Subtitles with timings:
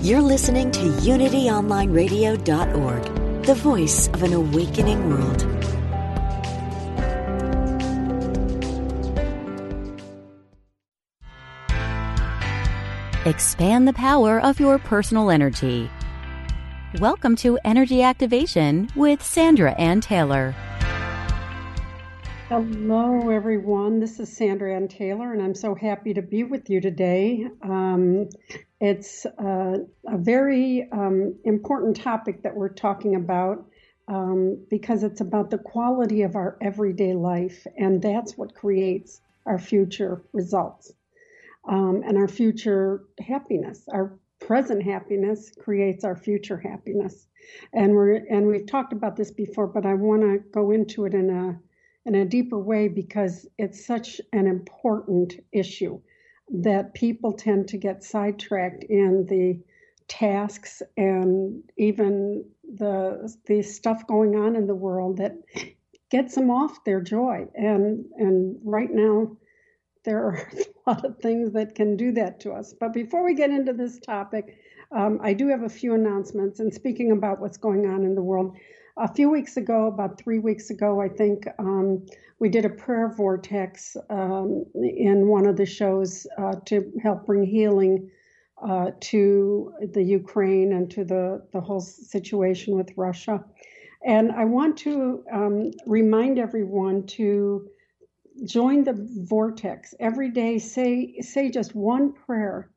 [0.00, 5.42] You're listening to UnityOnlineRadio.org, the voice of an awakening world.
[13.26, 15.90] Expand the power of your personal energy.
[17.00, 20.54] Welcome to Energy Activation with Sandra Anne Taylor.
[22.48, 24.00] Hello, everyone.
[24.00, 27.46] This is Sandra Anne Taylor, and I'm so happy to be with you today.
[27.60, 28.30] Um,
[28.80, 33.66] it's uh, a very um, important topic that we're talking about
[34.08, 39.58] um, because it's about the quality of our everyday life, and that's what creates our
[39.58, 40.90] future results
[41.68, 43.86] um, and our future happiness.
[43.92, 47.26] Our present happiness creates our future happiness,
[47.74, 51.12] and we're and we've talked about this before, but I want to go into it
[51.12, 51.60] in a
[52.06, 56.00] in a deeper way because it's such an important issue
[56.50, 59.60] that people tend to get sidetracked in the
[60.08, 62.44] tasks and even
[62.76, 65.36] the the stuff going on in the world that
[66.10, 69.36] gets them off their joy and and right now
[70.08, 70.50] there are
[70.86, 72.72] a lot of things that can do that to us.
[72.72, 74.58] But before we get into this topic,
[74.90, 76.60] um, I do have a few announcements.
[76.60, 78.56] And speaking about what's going on in the world,
[78.98, 82.04] a few weeks ago, about three weeks ago, I think, um,
[82.40, 87.44] we did a prayer vortex um, in one of the shows uh, to help bring
[87.44, 88.10] healing
[88.62, 93.44] uh, to the Ukraine and to the, the whole situation with Russia.
[94.04, 97.68] And I want to um, remind everyone to
[98.44, 98.94] join the
[99.28, 102.70] vortex every day say say just one prayer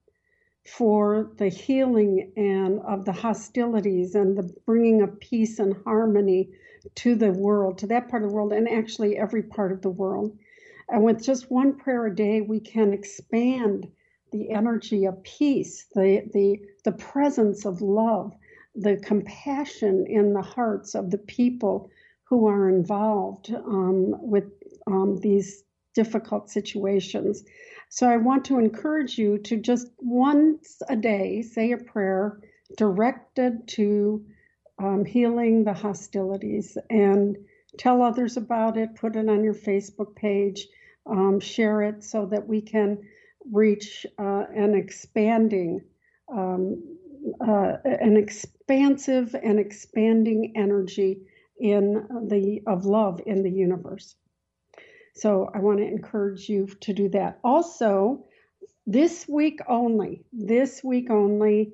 [0.65, 6.49] for the healing and of the hostilities and the bringing of peace and harmony
[6.95, 9.89] to the world to that part of the world and actually every part of the
[9.89, 10.37] world.
[10.89, 13.87] And with just one prayer a day we can expand
[14.31, 18.33] the energy of peace the the the presence of love
[18.75, 21.89] the compassion in the hearts of the people
[22.23, 24.45] who are involved um, with
[24.87, 25.63] um, these
[25.93, 27.43] difficult situations.
[27.89, 32.39] So I want to encourage you to just once a day say a prayer
[32.77, 34.25] directed to
[34.79, 37.37] um, healing the hostilities and
[37.77, 40.67] tell others about it, put it on your Facebook page,
[41.05, 42.97] um, share it so that we can
[43.51, 45.81] reach uh, an expanding,
[46.31, 46.81] um,
[47.45, 51.21] uh, an expansive and expanding energy
[51.59, 54.15] in the of love in the universe.
[55.13, 57.39] So I want to encourage you to do that.
[57.43, 58.25] Also,
[58.87, 61.73] this week only, this week only,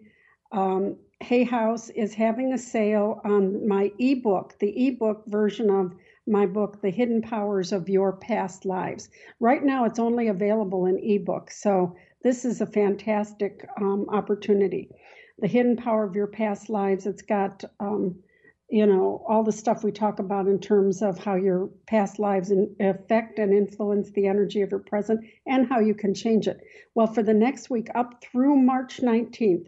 [0.52, 5.96] um, Hay House is having a sale on my ebook, the ebook version of
[6.28, 9.10] my book, The Hidden Powers of Your Past Lives.
[9.40, 11.50] Right now, it's only available in ebook.
[11.50, 14.90] So this is a fantastic um, opportunity.
[15.40, 18.16] The Hidden Power of Your Past Lives, it's got um,
[18.70, 22.52] you know, all the stuff we talk about in terms of how your past lives
[22.80, 26.60] affect and influence the energy of your present and how you can change it.
[26.94, 29.68] Well, for the next week, up through March 19th,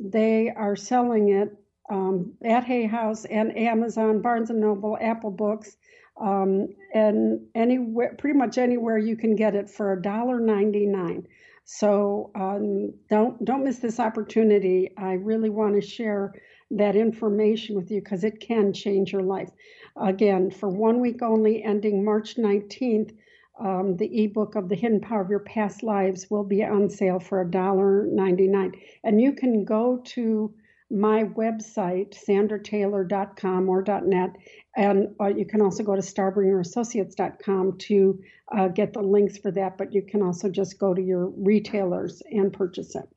[0.00, 1.56] they are selling it
[1.90, 5.76] um, at Hay House and Amazon, Barnes and Noble, Apple Books,
[6.20, 11.24] um, and anywhere, pretty much anywhere you can get it for $1.99.
[11.64, 14.90] So um, don't don't miss this opportunity.
[14.96, 16.34] I really want to share
[16.70, 19.50] that information with you because it can change your life.
[19.96, 23.14] Again, for one week only, ending March 19th,
[23.58, 27.20] um, the ebook of the hidden power of your past lives will be on sale
[27.20, 28.74] for $1.99.
[29.04, 30.54] And you can go to
[30.90, 34.36] my website, sandrataylor.com or .net,
[34.76, 38.20] and uh, you can also go to starbringerassociates.com to
[38.56, 42.22] uh, get the links for that, but you can also just go to your retailers
[42.32, 43.08] and purchase it.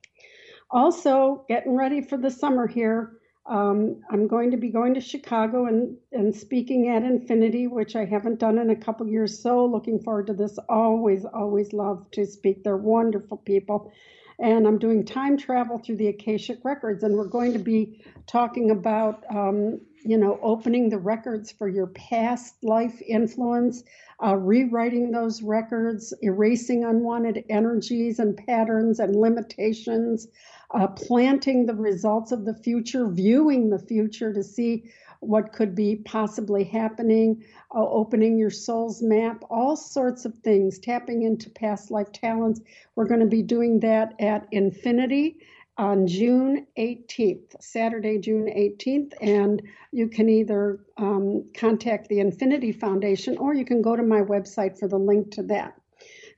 [0.70, 5.66] Also, getting ready for the summer here, um, I'm going to be going to Chicago
[5.66, 9.42] and, and speaking at Infinity, which I haven't done in a couple years.
[9.42, 10.58] So looking forward to this.
[10.68, 12.64] Always, always love to speak.
[12.64, 13.92] They're wonderful people.
[14.38, 18.70] and I'm doing time travel through the Akashic records, and we're going to be talking
[18.70, 23.82] about, um, you know, opening the records for your past life influence,
[24.22, 30.28] uh, rewriting those records, erasing unwanted energies and patterns and limitations,
[30.72, 34.84] uh, planting the results of the future, viewing the future to see
[35.20, 37.42] what could be possibly happening,
[37.74, 42.60] uh, opening your soul's map, all sorts of things, tapping into past life talents.
[42.94, 45.38] We're going to be doing that at Infinity
[45.76, 49.14] on June 18th, Saturday, June 18th.
[49.20, 49.62] And
[49.92, 54.78] you can either um, contact the Infinity Foundation or you can go to my website
[54.78, 55.74] for the link to that.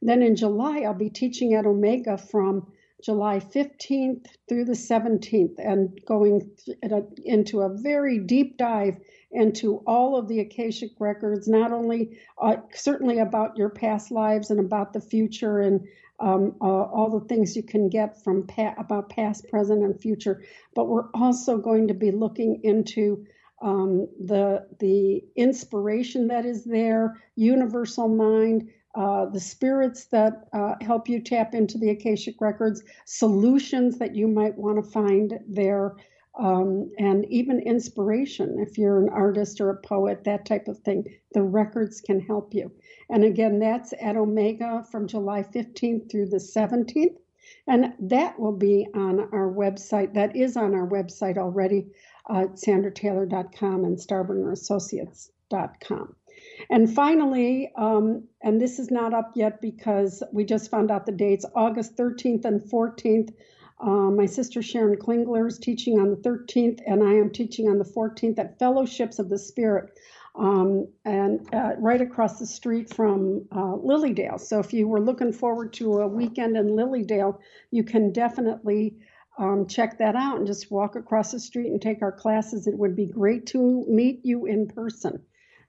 [0.02, 2.66] Then in July, I'll be teaching at Omega from
[3.02, 6.50] July 15th through the 17th and going
[7.24, 8.98] into a very deep dive
[9.32, 14.60] into all of the Akashic records, not only uh, certainly about your past lives and
[14.60, 15.86] about the future and
[16.20, 20.42] um, uh, all the things you can get from pa- about past, present, and future,
[20.74, 23.26] but we're also going to be looking into
[23.62, 31.08] um, the the inspiration that is there, universal mind, uh, the spirits that uh, help
[31.08, 35.96] you tap into the Akashic records, solutions that you might want to find there,
[36.38, 38.58] um, and even inspiration.
[38.58, 42.54] If you're an artist or a poet, that type of thing, the records can help
[42.54, 42.70] you.
[43.08, 47.16] And again, that's at Omega from July 15th through the 17th.
[47.66, 50.14] And that will be on our website.
[50.14, 51.86] That is on our website already,
[52.28, 56.16] uh, sandrataylor.com and starbringerassociates.com.
[56.70, 61.12] And finally, um, and this is not up yet because we just found out the
[61.12, 63.32] dates August 13th and 14th.
[63.78, 67.78] Uh, my sister Sharon Klingler is teaching on the 13th, and I am teaching on
[67.78, 69.98] the 14th at Fellowships of the Spirit,
[70.34, 74.40] um, and uh, right across the street from uh, Lilydale.
[74.40, 77.38] So if you were looking forward to a weekend in Lilydale,
[77.70, 78.96] you can definitely
[79.38, 82.66] um, check that out and just walk across the street and take our classes.
[82.66, 85.22] It would be great to meet you in person.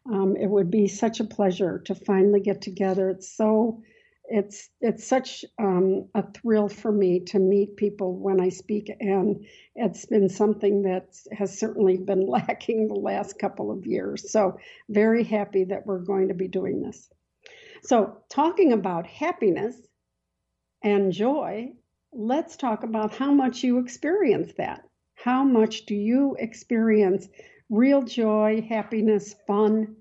[0.05, 3.09] Um, it would be such a pleasure to finally get together.
[3.09, 3.81] It's so
[4.27, 9.45] it's it's such um, a thrill for me to meet people when I speak, and
[9.75, 14.31] it's been something that has certainly been lacking the last couple of years.
[14.31, 14.57] So
[14.89, 17.09] very happy that we're going to be doing this.
[17.83, 19.75] So talking about happiness
[20.83, 21.73] and joy,
[22.11, 24.81] let's talk about how much you experience that.
[25.15, 27.27] How much do you experience
[27.69, 29.95] real joy, happiness, fun.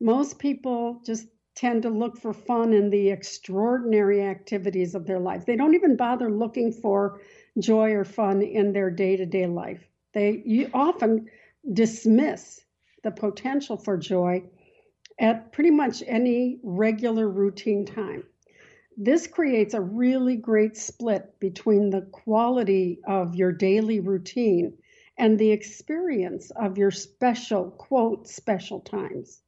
[0.00, 1.26] Most people just
[1.56, 5.46] tend to look for fun in the extraordinary activities of their life.
[5.46, 7.20] They don't even bother looking for
[7.58, 9.88] joy or fun in their day to day life.
[10.12, 11.30] They often
[11.72, 12.60] dismiss
[13.02, 14.44] the potential for joy
[15.18, 18.24] at pretty much any regular routine time.
[18.98, 24.76] This creates a really great split between the quality of your daily routine
[25.18, 29.40] and the experience of your special, quote, special times.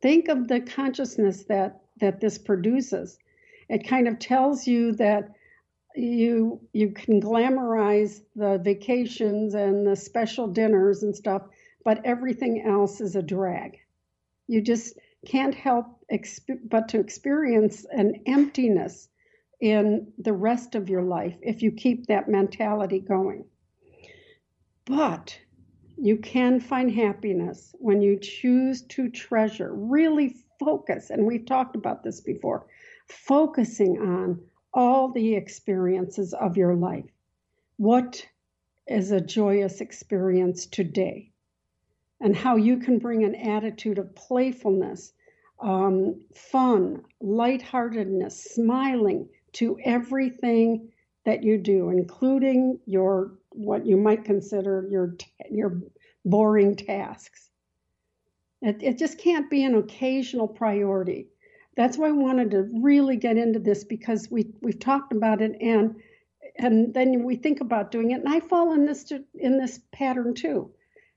[0.00, 3.18] Think of the consciousness that, that this produces.
[3.68, 5.32] It kind of tells you that
[5.94, 11.42] you you can glamorize the vacations and the special dinners and stuff,
[11.84, 13.78] but everything else is a drag.
[14.46, 19.08] You just can't help exp- but to experience an emptiness
[19.60, 23.44] in the rest of your life if you keep that mentality going.
[24.84, 25.38] But
[26.00, 32.02] you can find happiness when you choose to treasure, really focus, and we've talked about
[32.02, 32.66] this before,
[33.08, 34.40] focusing on
[34.72, 37.10] all the experiences of your life.
[37.78, 38.24] What
[38.86, 41.32] is a joyous experience today?
[42.20, 45.12] And how you can bring an attitude of playfulness,
[45.60, 50.90] um, fun, lightheartedness, smiling to everything
[51.24, 55.16] that you do, including your what you might consider your
[55.50, 55.82] your
[56.24, 57.50] boring tasks.
[58.62, 61.28] It, it just can't be an occasional priority.
[61.76, 65.56] That's why I wanted to really get into this because we we've talked about it
[65.60, 65.96] and
[66.56, 70.34] and then we think about doing it and I fall in this in this pattern
[70.34, 70.70] too.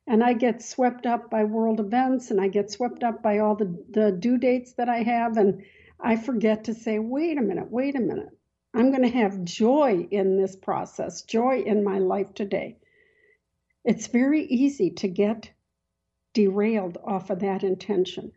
[0.07, 3.55] And I get swept up by world events and I get swept up by all
[3.55, 5.63] the, the due dates that I have and
[5.99, 8.35] I forget to say, wait a minute, wait a minute.
[8.73, 12.77] I'm going to have joy in this process, joy in my life today.
[13.83, 15.51] It's very easy to get
[16.33, 18.31] derailed off of that intention.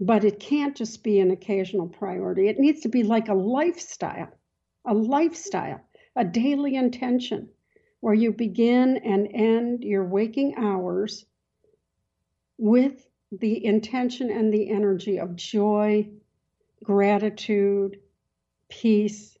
[0.00, 2.48] But it can't just be an occasional priority.
[2.48, 4.30] It needs to be like a lifestyle,
[4.84, 5.80] a lifestyle,
[6.14, 7.50] a daily intention
[8.00, 11.26] where you begin and end your waking hours
[12.58, 16.08] with the intention and the energy of joy,
[16.82, 18.00] gratitude,
[18.80, 19.38] peace,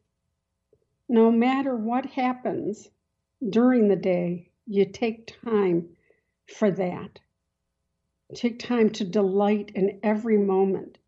[1.08, 2.88] no matter what happens
[3.46, 5.88] during the day, you take time
[6.46, 7.20] for that.
[8.34, 10.98] Take time to delight in every moment.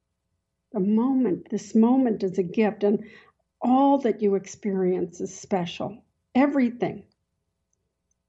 [0.73, 3.04] The moment, this moment is a gift, and
[3.61, 6.04] all that you experience is special.
[6.35, 7.04] Everything.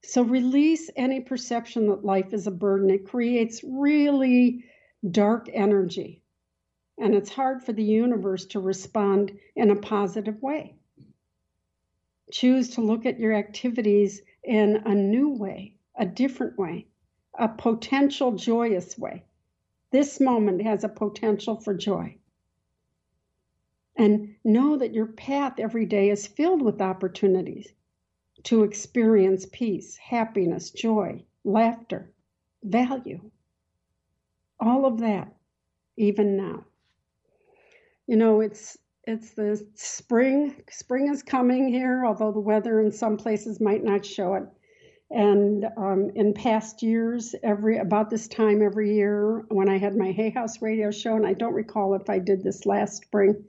[0.01, 2.89] So release any perception that life is a burden.
[2.89, 4.63] It creates really
[5.11, 6.23] dark energy.
[6.99, 10.75] And it's hard for the universe to respond in a positive way.
[12.29, 16.87] Choose to look at your activities in a new way, a different way,
[17.37, 19.23] a potential joyous way.
[19.91, 22.17] This moment has a potential for joy.
[23.95, 27.71] And know that your path every day is filled with opportunities
[28.43, 32.11] to experience peace, happiness, joy, laughter,
[32.61, 33.31] value.
[34.59, 35.33] All of that,
[35.97, 36.65] even now.
[38.09, 40.63] You know, it's it's the spring.
[40.71, 44.45] Spring is coming here, although the weather in some places might not show it.
[45.11, 50.11] And um, in past years, every about this time every year, when I had my
[50.11, 53.43] Hay House radio show, and I don't recall if I did this last spring,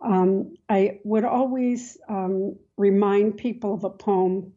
[0.00, 4.52] um, I would always um, remind people of a poem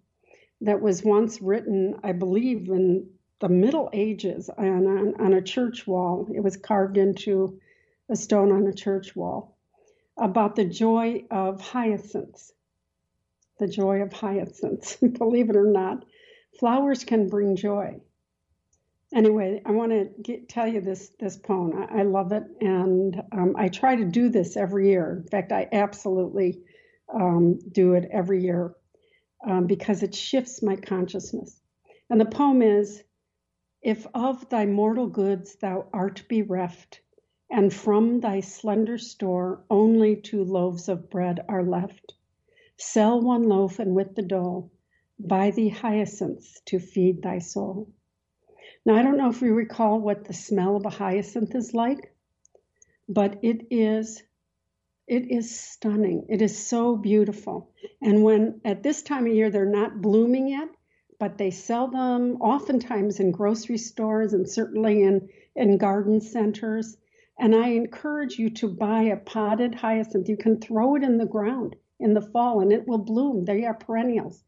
[0.61, 5.87] that was once written, I believe, in the Middle Ages on, on, on a church
[5.87, 6.27] wall.
[6.35, 7.59] It was carved into
[8.09, 9.57] a stone on a church wall
[10.17, 12.51] about the joy of hyacinths.
[13.59, 14.95] The joy of hyacinths.
[15.17, 16.05] Believe it or not,
[16.59, 17.99] flowers can bring joy.
[19.13, 19.91] Anyway, I want
[20.25, 21.73] to tell you this this poem.
[21.75, 25.23] I, I love it, and um, I try to do this every year.
[25.23, 26.61] In fact, I absolutely
[27.11, 28.75] um, do it every year
[29.47, 31.59] um, because it shifts my consciousness.
[32.09, 33.03] And the poem is
[33.81, 37.01] If of thy mortal goods thou art bereft,
[37.49, 42.13] and from thy slender store only two loaves of bread are left,
[42.77, 44.71] sell one loaf and with the dole
[45.19, 47.89] buy thee hyacinths to feed thy soul.
[48.85, 52.15] Now, I don't know if you recall what the smell of a hyacinth is like,
[53.07, 54.23] but it is
[55.07, 56.27] it is stunning.
[56.29, 57.71] It is so beautiful.
[57.99, 60.69] And when at this time of year they're not blooming yet,
[61.19, 66.95] but they sell them oftentimes in grocery stores and certainly in, in garden centers.
[67.41, 70.27] And I encourage you to buy a potted hyacinth.
[70.27, 73.45] You can throw it in the ground in the fall and it will bloom.
[73.45, 74.43] They are perennials.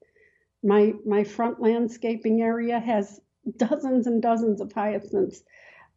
[0.62, 3.21] My my front landscaping area has
[3.57, 5.41] dozens and dozens of hyacinths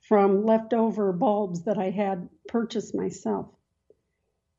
[0.08, 3.50] from leftover bulbs that I had purchased myself.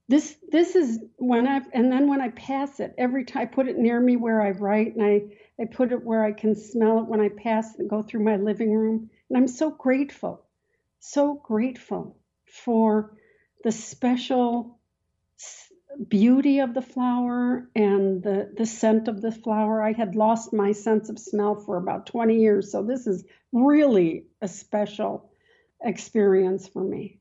[0.10, 3.70] This this is when I and then when I pass it every time I put
[3.70, 5.24] it near me where I write and I
[5.60, 8.36] I put it where I can smell it when I pass and go through my
[8.36, 10.46] living room and I'm so grateful
[11.00, 12.18] so grateful
[12.64, 13.18] for
[13.64, 14.80] the special
[16.08, 19.82] beauty of the flower and the, the scent of the flower.
[19.82, 24.26] I had lost my sense of smell for about 20 years, so this is really
[24.42, 25.30] a special
[25.82, 27.20] experience for me.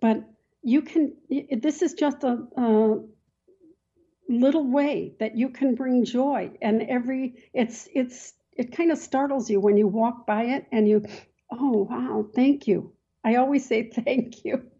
[0.00, 0.24] But
[0.62, 3.00] you can, this is just a, a
[4.28, 9.50] little way that you can bring joy, and every, it's, it's, it kind of startles
[9.50, 11.04] you when you walk by it and you,
[11.50, 12.92] oh, wow, thank you.
[13.24, 14.70] I always say thank you.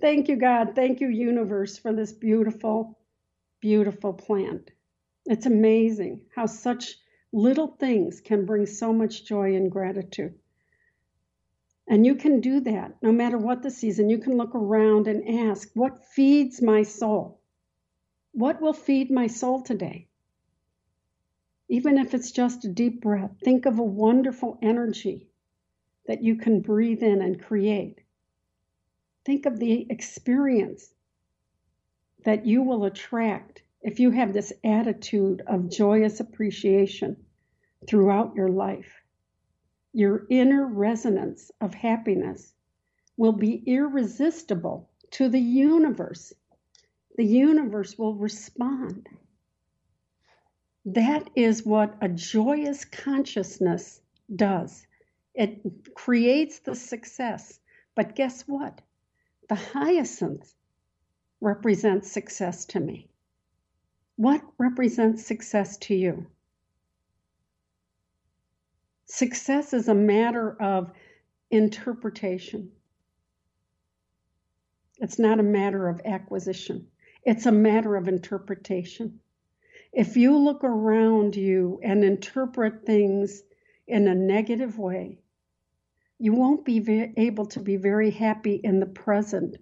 [0.00, 0.74] Thank you, God.
[0.74, 2.98] Thank you, universe, for this beautiful,
[3.60, 4.70] beautiful plant.
[5.24, 6.96] It's amazing how such
[7.32, 10.34] little things can bring so much joy and gratitude.
[11.88, 14.10] And you can do that no matter what the season.
[14.10, 17.40] You can look around and ask, What feeds my soul?
[18.32, 20.08] What will feed my soul today?
[21.68, 25.28] Even if it's just a deep breath, think of a wonderful energy
[26.06, 28.00] that you can breathe in and create.
[29.24, 30.92] Think of the experience
[32.24, 37.16] that you will attract if you have this attitude of joyous appreciation
[37.88, 39.02] throughout your life.
[39.92, 42.52] Your inner resonance of happiness
[43.16, 46.32] will be irresistible to the universe.
[47.16, 49.08] The universe will respond.
[50.84, 54.00] That is what a joyous consciousness
[54.34, 54.86] does.
[55.36, 57.60] It creates the success.
[57.94, 58.80] But guess what?
[59.48, 60.54] The hyacinth
[61.42, 63.10] represents success to me.
[64.16, 66.26] What represents success to you?
[69.04, 70.90] Success is a matter of
[71.50, 72.72] interpretation.
[74.98, 76.88] It's not a matter of acquisition.
[77.24, 79.20] It's a matter of interpretation.
[79.92, 83.42] If you look around you and interpret things
[83.86, 85.18] in a negative way,
[86.18, 89.56] you won't be able to be very happy in the present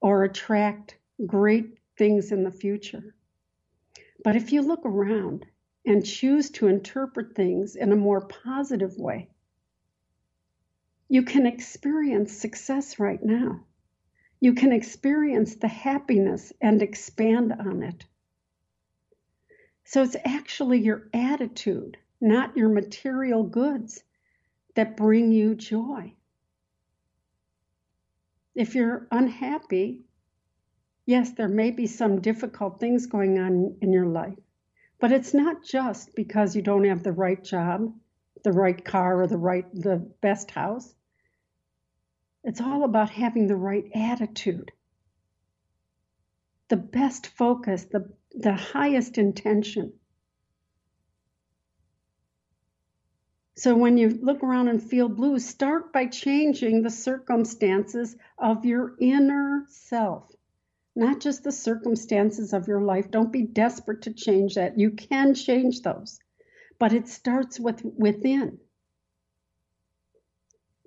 [0.00, 3.14] or attract great things in the future.
[4.22, 5.44] But if you look around
[5.86, 9.28] and choose to interpret things in a more positive way,
[11.08, 13.60] you can experience success right now.
[14.40, 18.04] You can experience the happiness and expand on it.
[19.84, 24.02] So it's actually your attitude, not your material goods,
[24.74, 26.12] that bring you joy.
[28.54, 30.04] If you're unhappy,
[31.06, 34.38] yes, there may be some difficult things going on in your life,
[35.00, 37.92] but it's not just because you don't have the right job,
[38.44, 40.94] the right car, or the right the best house.
[42.44, 44.70] It's all about having the right attitude,
[46.68, 49.94] the best focus, the, the highest intention.
[53.56, 58.96] So when you look around and feel blue, start by changing the circumstances of your
[58.98, 60.28] inner self,
[60.96, 63.12] not just the circumstances of your life.
[63.12, 64.78] Don't be desperate to change that.
[64.78, 66.18] You can change those,
[66.80, 68.58] but it starts with within.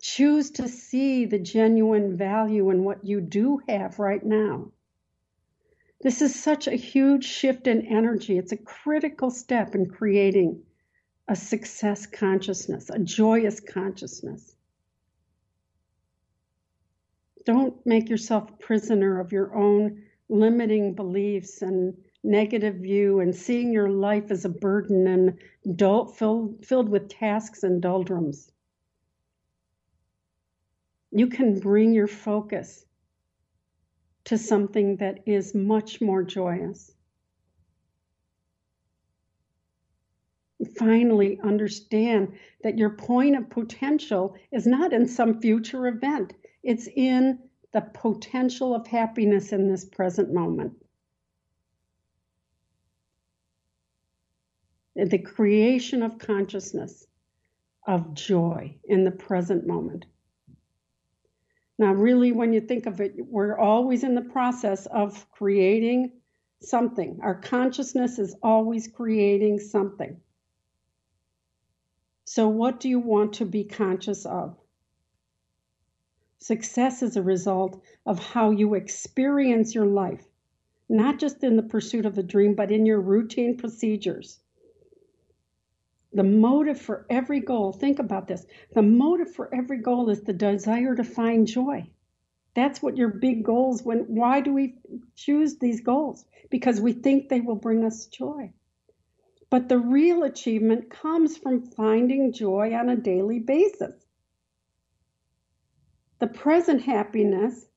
[0.02, 4.74] Choose to see the genuine value in what you do have right now.
[6.02, 8.38] This is such a huge shift in energy.
[8.38, 10.64] It's a critical step in creating
[11.28, 14.56] a success consciousness, a joyous consciousness.
[17.46, 23.72] Don't make yourself a prisoner of your own limiting beliefs and negative view and seeing
[23.72, 28.52] your life as a burden and dull, filled, filled with tasks and doldrums
[31.12, 32.86] you can bring your focus
[34.26, 36.92] to something that is much more joyous.
[40.78, 42.34] Finally, understand
[42.64, 46.34] that your point of potential is not in some future event,
[46.64, 47.38] it's in
[47.74, 50.74] the potential of happiness in this present moment.
[54.96, 57.06] The creation of consciousness,
[57.86, 60.06] of joy in the present moment.
[61.78, 66.14] Now, really, when you think of it, we're always in the process of creating
[66.62, 67.20] something.
[67.22, 70.20] Our consciousness is always creating something.
[72.30, 74.58] So, what do you want to be conscious of?
[76.40, 80.28] Success is a result of how you experience your life,
[80.90, 84.42] not just in the pursuit of a dream, but in your routine procedures.
[86.12, 88.46] The motive for every goal, think about this.
[88.74, 91.90] The motive for every goal is the desire to find joy.
[92.56, 94.76] That's what your big goals when why do we
[95.16, 96.26] choose these goals?
[96.50, 98.52] Because we think they will bring us joy.
[99.50, 104.06] But the real achievement comes from finding joy on a daily basis.
[106.20, 107.68] The present happiness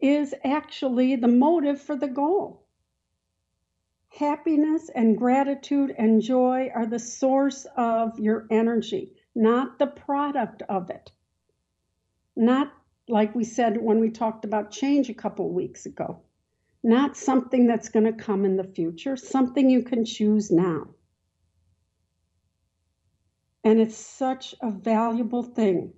[0.00, 2.66] is actually the motive for the goal.
[4.08, 10.90] Happiness and gratitude and joy are the source of your energy, not the product of
[10.90, 11.12] it.
[12.34, 12.72] Not
[13.08, 16.20] like we said when we talked about change a couple weeks ago.
[16.82, 20.88] Not something that's going to come in the future, something you can choose now.
[23.64, 25.92] And it's such a valuable thing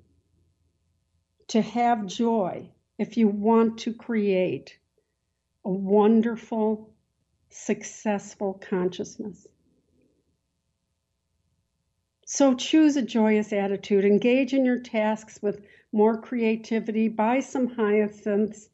[1.49, 4.79] to have joy if you want to create
[5.64, 6.92] a wonderful,
[7.49, 9.47] successful consciousness.
[12.27, 18.68] So choose a joyous attitude, engage in your tasks with more creativity, buy some hyacinths,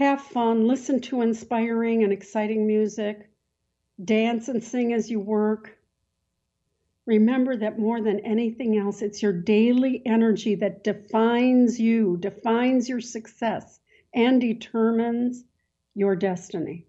[0.00, 3.28] have fun, listen to inspiring and exciting music,
[4.02, 5.76] dance and sing as you work.
[7.04, 13.02] Remember that more than anything else, it's your daily energy that defines you, defines your
[13.02, 13.78] success,
[14.14, 15.44] and determines
[15.94, 16.86] your destiny.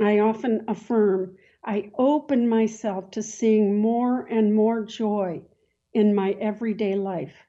[0.00, 5.42] I often affirm I open myself to seeing more and more joy
[5.92, 7.47] in my everyday life.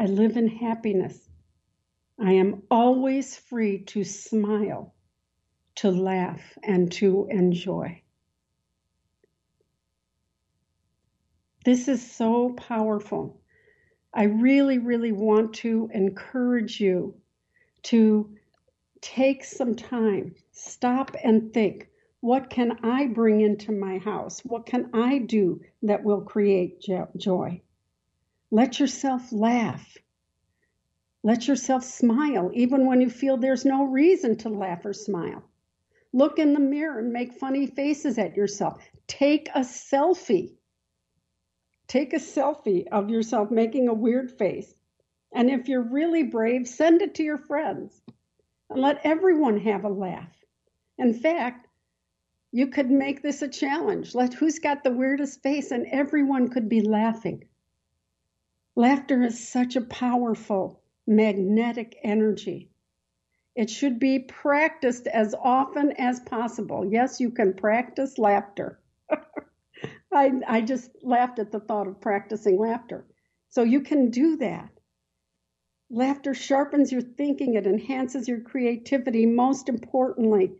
[0.00, 1.28] I live in happiness.
[2.18, 4.94] I am always free to smile,
[5.74, 8.00] to laugh, and to enjoy.
[11.66, 13.42] This is so powerful.
[14.14, 17.14] I really, really want to encourage you
[17.82, 18.34] to
[19.02, 24.40] take some time, stop and think what can I bring into my house?
[24.46, 26.82] What can I do that will create
[27.18, 27.60] joy?
[28.50, 29.96] Let yourself laugh.
[31.24, 35.44] Let yourself smile, even when you feel there's no reason to laugh or smile.
[36.12, 38.82] Look in the mirror and make funny faces at yourself.
[39.08, 40.56] Take a selfie.
[41.88, 44.74] Take a selfie of yourself making a weird face
[45.32, 48.02] And if you're really brave, send it to your friends
[48.70, 50.32] and let everyone have a laugh.
[50.98, 51.68] In fact,
[52.52, 54.14] you could make this a challenge.
[54.14, 57.44] Let who's got the weirdest face, and everyone could be laughing.
[58.76, 62.70] Laughter is such a powerful, magnetic energy.
[63.56, 66.84] It should be practiced as often as possible.
[66.84, 68.80] Yes, you can practice laughter.
[70.12, 73.06] I, I just laughed at the thought of practicing laughter.
[73.48, 74.70] So you can do that.
[75.90, 79.26] Laughter sharpens your thinking, it enhances your creativity.
[79.26, 80.52] Most importantly,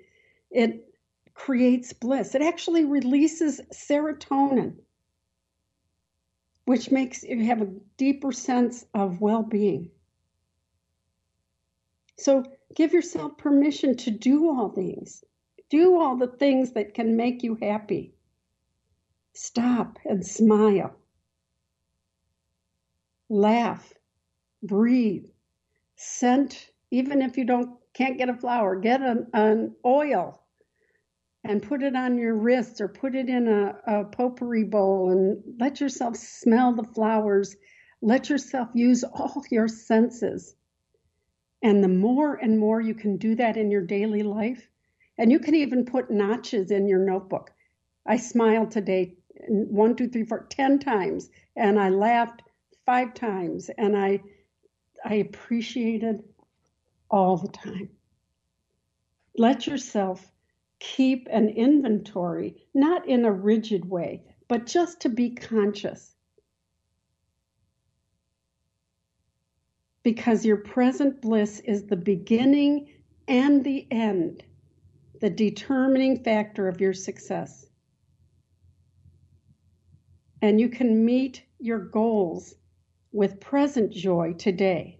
[0.50, 0.92] it
[1.34, 2.34] creates bliss.
[2.34, 4.74] It actually releases serotonin,
[6.70, 9.90] which makes you have a deeper sense of well being.
[12.16, 12.44] So
[12.76, 15.24] give yourself permission to do all these.
[15.68, 18.14] Do all the things that can make you happy.
[19.32, 20.94] Stop and smile.
[23.28, 23.92] Laugh.
[24.62, 25.26] Breathe.
[25.96, 30.40] Scent, even if you don't can't get a flower, get an, an oil
[31.44, 35.42] and put it on your wrists or put it in a, a potpourri bowl and
[35.58, 37.56] let yourself smell the flowers.
[38.02, 40.54] Let yourself use all your senses.
[41.62, 44.66] And the more and more you can do that in your daily life,
[45.18, 47.50] and you can even put notches in your notebook.
[48.06, 49.16] I smiled today
[49.48, 52.42] one, two, three, four, ten times, and I laughed
[52.86, 54.20] five times, and I
[55.04, 56.22] I appreciated
[57.10, 57.90] all the time.
[59.36, 60.30] Let yourself
[60.80, 66.16] keep an inventory, not in a rigid way, but just to be conscious.
[70.02, 72.88] Because your present bliss is the beginning
[73.28, 74.42] and the end,
[75.20, 77.66] the determining factor of your success.
[80.42, 82.54] And you can meet your goals
[83.12, 84.99] with present joy today.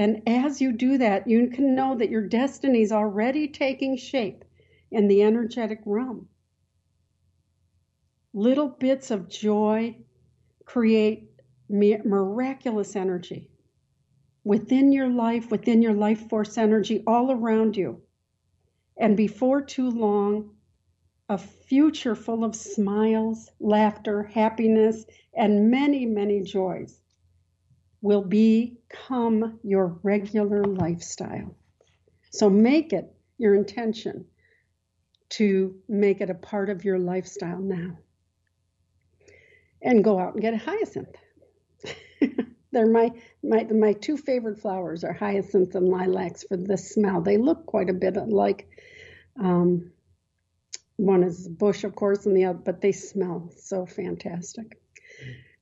[0.00, 4.46] And as you do that, you can know that your destiny is already taking shape
[4.90, 6.26] in the energetic realm.
[8.32, 9.98] Little bits of joy
[10.64, 11.28] create
[11.68, 13.50] miraculous energy
[14.42, 18.00] within your life, within your life force energy, all around you.
[18.96, 20.54] And before too long,
[21.28, 27.02] a future full of smiles, laughter, happiness, and many, many joys
[28.02, 31.54] will become your regular lifestyle.
[32.30, 34.26] So make it your intention
[35.30, 37.98] to make it a part of your lifestyle now.
[39.82, 41.16] And go out and get a hyacinth.
[42.72, 43.10] They're my,
[43.42, 47.20] my my two favorite flowers are hyacinth and lilacs for the smell.
[47.20, 48.68] They look quite a bit like
[49.38, 49.90] um,
[50.96, 54.78] one is bush, of course, and the other, but they smell so fantastic.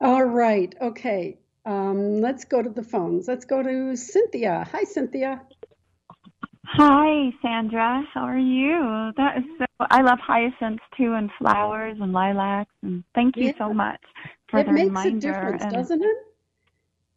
[0.00, 1.38] All right, okay.
[1.68, 3.28] Um, let's go to the phones.
[3.28, 4.66] Let's go to Cynthia.
[4.72, 5.42] Hi, Cynthia.
[6.64, 8.02] Hi, Sandra.
[8.14, 9.12] How are you?
[9.18, 9.66] That is so.
[9.90, 12.72] I love hyacinths too, and flowers and lilacs.
[12.82, 13.52] And thank you yeah.
[13.58, 14.00] so much
[14.50, 15.08] for it the reminder.
[15.08, 16.16] It makes a difference, and, doesn't it?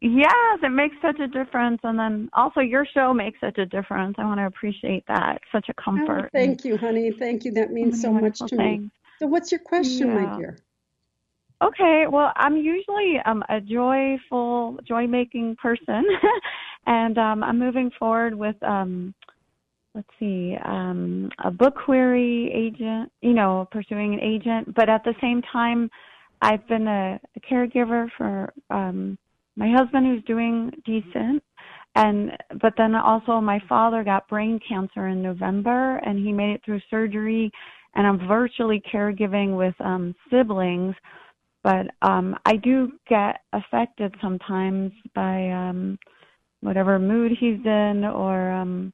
[0.01, 1.79] Yes, it makes such a difference.
[1.83, 4.15] And then also your show makes such a difference.
[4.17, 5.39] I want to appreciate that.
[5.53, 6.25] such a comfort.
[6.25, 7.11] Oh, thank you, honey.
[7.11, 7.53] Thank you.
[7.53, 8.83] That means so much to things.
[8.83, 8.91] me.
[9.19, 10.25] So, what's your question, yeah.
[10.25, 10.57] my dear?
[11.61, 16.03] Okay, well, I'm usually um, a joyful, joy-making person,
[16.87, 19.13] and um, I'm moving forward with, um,
[19.93, 23.11] let's see, um, a book query agent.
[23.21, 25.87] You know, pursuing an agent, but at the same time,
[26.41, 29.15] I've been a, a caregiver for um,
[29.55, 31.43] my husband, who's doing decent,
[31.93, 36.61] and but then also my father got brain cancer in November, and he made it
[36.65, 37.51] through surgery,
[37.93, 40.95] and I'm virtually caregiving with um, siblings
[41.63, 45.97] but um I do get affected sometimes by um
[46.61, 48.93] whatever mood he's in or um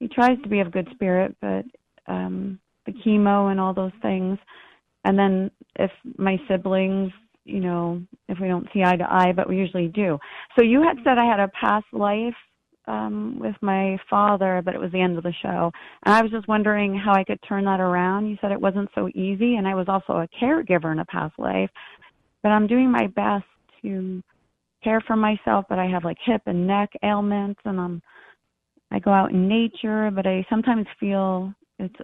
[0.00, 1.64] he tries to be of good spirit but
[2.06, 4.38] um the chemo and all those things.
[5.04, 7.12] And then if my siblings
[7.44, 10.18] you know if we don't see eye to eye but we usually do.
[10.56, 12.34] So you had said i had a past life
[12.86, 15.70] um with my father but it was the end of the show.
[16.04, 18.28] And i was just wondering how i could turn that around.
[18.28, 21.34] You said it wasn't so easy and i was also a caregiver in a past
[21.38, 21.70] life
[22.44, 23.46] but I'm doing my best
[23.82, 24.22] to
[24.84, 25.64] care for myself.
[25.68, 28.02] But I have like hip and neck ailments, and I'm
[28.92, 31.96] I go out in nature, but I sometimes feel it's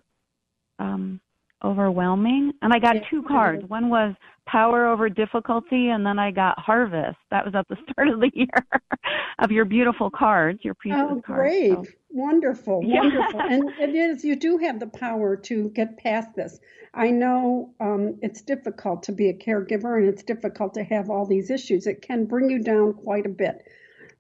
[0.81, 1.21] um
[1.63, 2.53] overwhelming.
[2.63, 3.63] And I got two cards.
[3.69, 4.15] One was
[4.47, 7.19] power over difficulty, and then I got harvest.
[7.31, 8.83] That was at the start of the year
[9.41, 11.51] of your beautiful cards, your previous oh, cards.
[11.51, 11.71] great.
[11.71, 11.85] So.
[12.13, 13.41] Wonderful, wonderful.
[13.41, 16.59] and it is, you do have the power to get past this.
[16.93, 21.25] I know um, it's difficult to be a caregiver and it's difficult to have all
[21.27, 21.87] these issues.
[21.87, 23.63] It can bring you down quite a bit.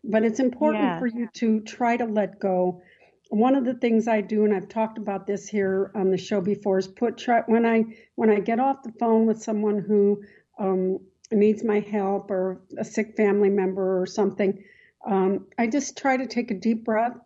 [0.02, 0.98] but it's important Yeah.
[0.98, 2.80] for you to try to let go.
[3.28, 6.40] One of the things I do, and I've talked about this here on the show
[6.40, 10.22] before, is put try when I when I get off the phone with someone who
[10.58, 10.98] um,
[11.30, 14.64] needs my help or a sick family member or something,
[15.06, 17.16] um, I just try to take a deep breath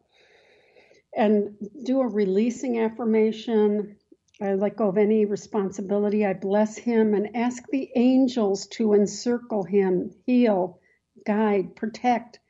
[1.17, 3.97] and do a releasing affirmation.
[4.41, 6.27] I let go of any responsibility.
[6.27, 10.81] I bless him and ask the angels to encircle him, heal,
[11.25, 12.41] guide, protect,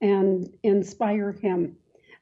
[0.00, 1.76] and inspire him.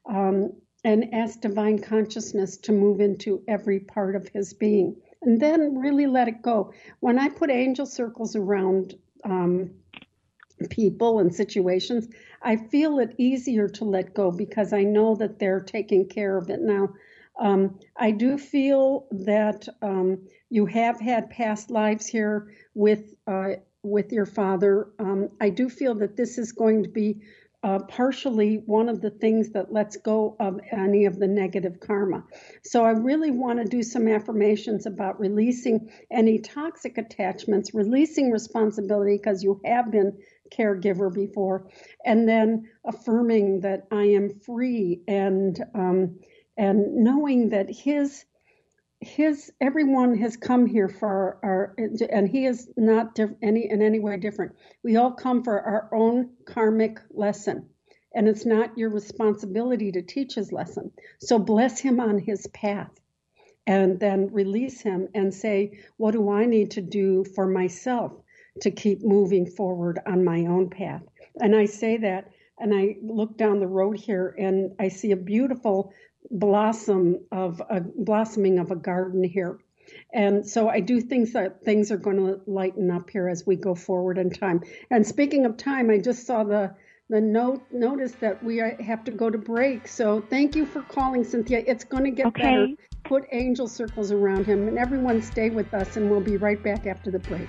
[0.06, 0.52] Um,
[0.84, 4.96] and ask divine consciousness to move into every part of his being.
[5.22, 6.74] And then really let it go.
[7.00, 9.70] When I put angel circles around um,
[10.70, 12.08] people and situations,
[12.42, 16.50] I feel it easier to let go because I know that they're taking care of
[16.50, 16.90] it now.
[17.38, 24.12] Um, I do feel that um, you have had past lives here with uh, with
[24.12, 24.88] your father.
[24.98, 27.20] Um, I do feel that this is going to be
[27.64, 32.22] uh, partially one of the things that lets go of any of the negative karma.
[32.62, 39.16] So I really want to do some affirmations about releasing any toxic attachments, releasing responsibility
[39.16, 40.18] because you have been
[40.52, 41.68] caregiver before,
[42.04, 46.20] and then affirming that I am free and um,
[46.56, 48.24] and knowing that his
[49.00, 51.74] his everyone has come here for our
[52.10, 54.52] and he is not diff, any in any way different.
[54.82, 57.68] We all come for our own karmic lesson
[58.14, 60.92] and it's not your responsibility to teach his lesson.
[61.20, 62.90] So bless him on his path
[63.66, 68.12] and then release him and say what do i need to do for myself
[68.60, 71.02] to keep moving forward on my own path
[71.40, 75.16] and i say that and i look down the road here and i see a
[75.16, 75.92] beautiful
[76.30, 79.58] blossom of a blossoming of a garden here.
[80.12, 83.56] And so I do think that things are going to lighten up here as we
[83.56, 84.62] go forward in time.
[84.90, 86.74] And speaking of time, I just saw the
[87.10, 89.86] the note notice that we have to go to break.
[89.86, 91.62] So thank you for calling, Cynthia.
[91.66, 92.42] It's going to get Okay.
[92.42, 92.68] better.
[93.04, 96.86] Put angel circles around him, and everyone stay with us, and we'll be right back
[96.86, 97.48] after the break.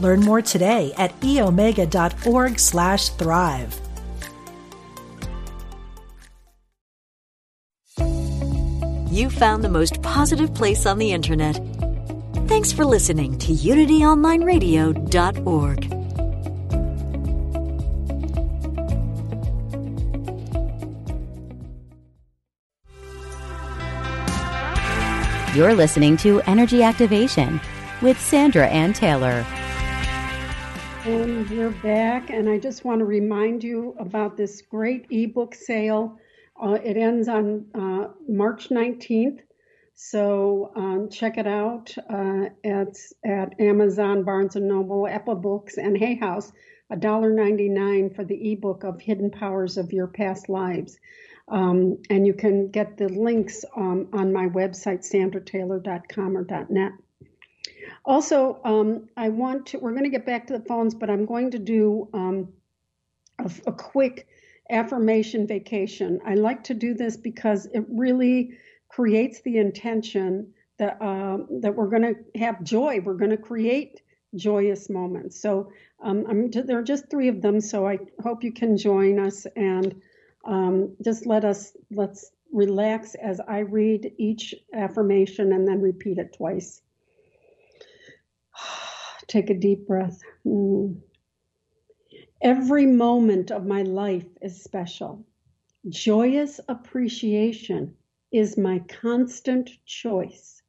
[0.00, 3.80] Learn more today at eomega.org slash thrive.
[9.14, 11.60] You found the most positive place on the internet.
[12.48, 15.84] Thanks for listening to UnityOnlineRadio.org.
[25.54, 27.60] You're listening to Energy Activation
[28.02, 29.46] with Sandra Anne Taylor.
[31.04, 36.18] And we're back, and I just want to remind you about this great ebook sale.
[36.58, 39.40] Uh, it ends on uh, March 19th,
[39.94, 41.94] so um, check it out.
[42.08, 46.50] Uh, it's at Amazon, Barnes Noble, Apple Books, and Hay House.
[46.90, 50.98] $1.99 for the ebook of Hidden Powers of Your Past Lives.
[51.48, 56.92] Um, and you can get the links um, on my website, sandrataylor.com or .net.
[58.04, 61.26] Also, um, I want to, we're going to get back to the phones, but I'm
[61.26, 62.48] going to do um,
[63.38, 64.26] a, a quick
[64.70, 66.20] affirmation vacation.
[66.24, 71.88] I like to do this because it really creates the intention that, um, that we're
[71.88, 73.00] going to have joy.
[73.00, 74.00] We're going to create
[74.34, 75.40] joyous moments.
[75.40, 75.70] So
[76.02, 79.46] um, I'm, there are just three of them, so I hope you can join us
[79.56, 80.00] and
[80.44, 86.34] um, just let us, let's relax as I read each affirmation and then repeat it
[86.36, 86.82] twice.
[89.26, 90.20] Take a deep breath.
[90.46, 91.00] Mm.
[92.42, 95.24] Every moment of my life is special.
[95.88, 97.96] Joyous appreciation
[98.32, 100.62] is my constant choice.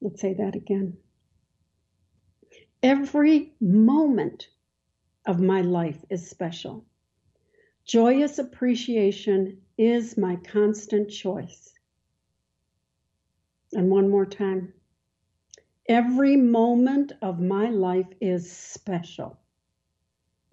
[0.00, 0.96] Let's say that again.
[2.82, 4.48] Every moment
[5.26, 6.84] of my life is special.
[7.84, 11.72] Joyous appreciation is my constant choice.
[13.72, 14.72] And one more time.
[15.88, 19.38] Every moment of my life is special.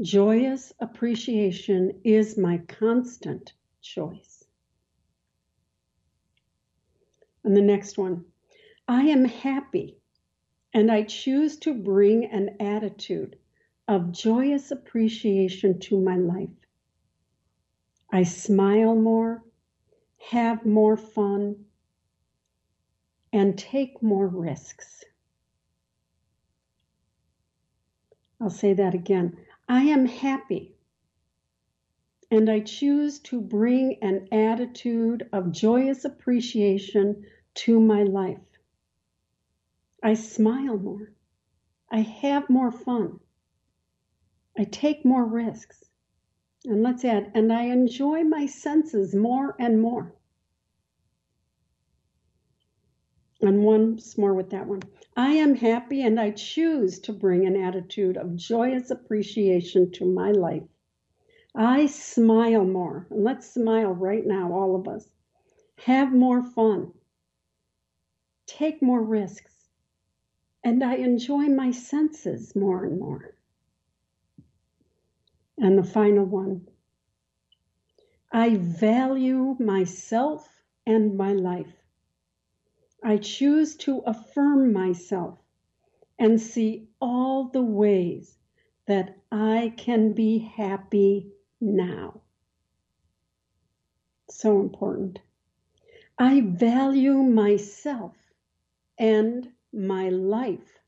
[0.01, 4.45] Joyous appreciation is my constant choice.
[7.43, 8.23] And the next one
[8.87, 9.97] I am happy
[10.73, 13.37] and I choose to bring an attitude
[13.89, 16.49] of joyous appreciation to my life.
[18.09, 19.43] I smile more,
[20.31, 21.65] have more fun,
[23.33, 25.03] and take more risks.
[28.45, 29.37] I'll say that again.
[29.67, 30.75] I am happy
[32.29, 38.45] and I choose to bring an attitude of joyous appreciation to my life.
[40.03, 41.11] I smile more.
[41.89, 43.19] I have more fun.
[44.55, 45.83] I take more risks.
[46.65, 50.14] And let's add, and I enjoy my senses more and more.
[53.41, 54.81] And once more with that one.
[55.15, 60.31] I am happy and I choose to bring an attitude of joyous appreciation to my
[60.31, 60.63] life.
[61.55, 63.07] I smile more.
[63.09, 65.07] And let's smile right now, all of us.
[65.79, 66.91] Have more fun.
[68.45, 69.69] Take more risks.
[70.63, 73.35] And I enjoy my senses more and more.
[75.57, 76.67] And the final one
[78.31, 81.84] I value myself and my life.
[83.07, 85.37] I choose to affirm myself
[86.17, 88.35] and see all the ways
[88.87, 92.21] that I can be happy now.
[94.27, 95.19] So important.
[96.17, 98.15] I value myself
[98.97, 100.79] and my life.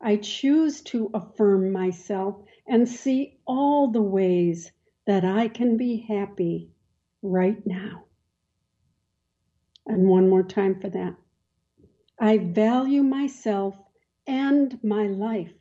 [0.00, 4.72] I choose to affirm myself and see all the ways
[5.06, 6.72] that I can be happy
[7.22, 8.04] right now.
[9.86, 11.14] And one more time for that.
[12.18, 13.76] I value myself
[14.26, 15.52] and my life.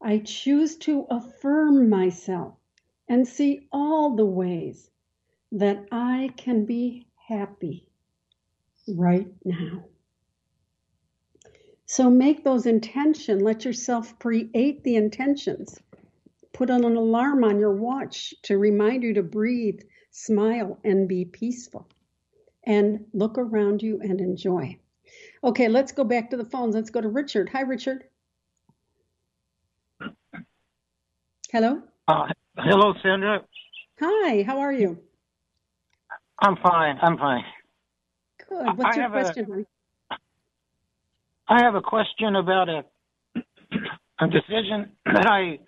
[0.00, 2.54] I choose to affirm myself
[3.08, 4.90] and see all the ways
[5.52, 7.86] that I can be happy
[8.88, 9.84] right now.
[11.86, 13.42] So make those intentions.
[13.42, 15.78] Let yourself create the intentions.
[16.52, 19.80] Put on an alarm on your watch to remind you to breathe,
[20.10, 21.86] smile, and be peaceful
[22.64, 24.78] and look around you and enjoy.
[25.44, 26.74] Okay, let's go back to the phones.
[26.74, 27.48] Let's go to Richard.
[27.50, 28.04] Hi, Richard.
[31.50, 31.82] Hello?
[32.08, 33.40] Uh, hello, Sandra.
[34.00, 34.98] Hi, how are you?
[36.40, 36.98] I'm fine.
[37.02, 37.44] I'm fine.
[38.48, 38.78] Good.
[38.78, 39.66] What's I your question?
[40.10, 40.14] A,
[41.48, 42.84] I have a question about a
[44.22, 45.58] a decision that I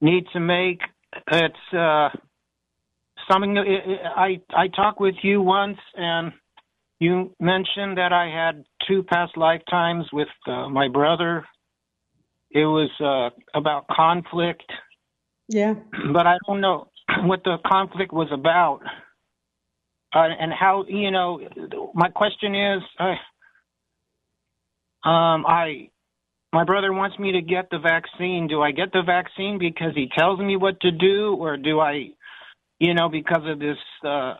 [0.00, 0.80] need to make.
[1.28, 2.08] It's uh,
[3.30, 6.32] something I I talked with you once, and
[6.98, 11.44] you mentioned that I had two past lifetimes with uh, my brother.
[12.50, 14.64] It was uh, about conflict.
[15.48, 15.74] Yeah.
[16.12, 16.88] But I don't know
[17.24, 18.80] what the conflict was about,
[20.14, 21.40] uh, and how you know.
[21.94, 23.14] My question is, uh,
[25.08, 25.90] um, I
[26.52, 28.46] my brother wants me to get the vaccine.
[28.46, 32.10] Do I get the vaccine because he tells me what to do, or do I
[32.78, 34.34] you know, because of this, uh,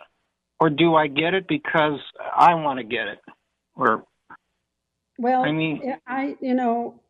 [0.60, 2.00] or do I get it because
[2.36, 3.18] I want to get it?
[3.76, 4.04] Or,
[5.18, 7.00] well, I mean, I, you know,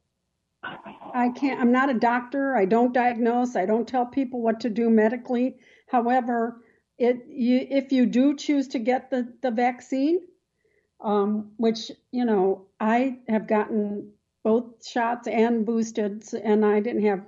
[0.62, 2.56] I can't, I'm not a doctor.
[2.56, 3.56] I don't diagnose.
[3.56, 5.56] I don't tell people what to do medically.
[5.88, 6.62] However,
[6.98, 10.20] it, you, if you do choose to get the, the vaccine,
[11.02, 17.26] um, which, you know, I have gotten both shots and boosted, and I didn't have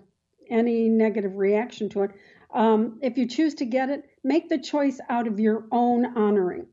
[0.51, 2.11] any negative reaction to it.
[2.53, 6.67] Um, if you choose to get it, make the choice out of your own honoring.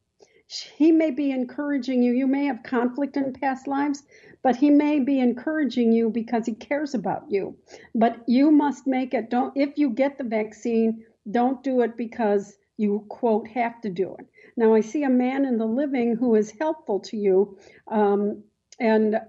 [0.77, 2.13] He may be encouraging you.
[2.13, 4.03] You may have conflict in past lives,
[4.43, 7.57] but he may be encouraging you because he cares about you.
[7.95, 9.29] But you must make it.
[9.29, 14.15] Don't if you get the vaccine, don't do it because you quote have to do
[14.19, 14.27] it.
[14.55, 17.57] Now I see a man in the living who is helpful to you.
[17.87, 18.43] Um,
[18.79, 19.19] and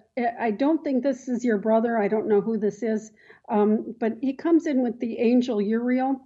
[0.40, 1.98] I don't think this is your brother.
[1.98, 3.12] I don't know who this is,
[3.48, 6.21] um, but he comes in with the angel Uriel,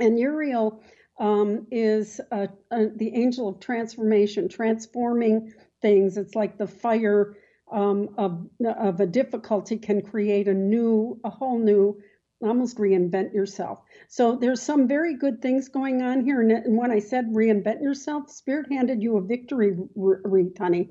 [0.00, 0.82] and Uriel
[1.18, 6.16] um, is a, a, the angel of transformation, transforming things.
[6.16, 7.36] It's like the fire
[7.70, 12.00] um, of, of a difficulty can create a new, a whole new,
[12.40, 13.80] almost reinvent yourself.
[14.08, 16.40] So there's some very good things going on here.
[16.40, 20.90] And when I said reinvent yourself, Spirit handed you a victory wreath, honey.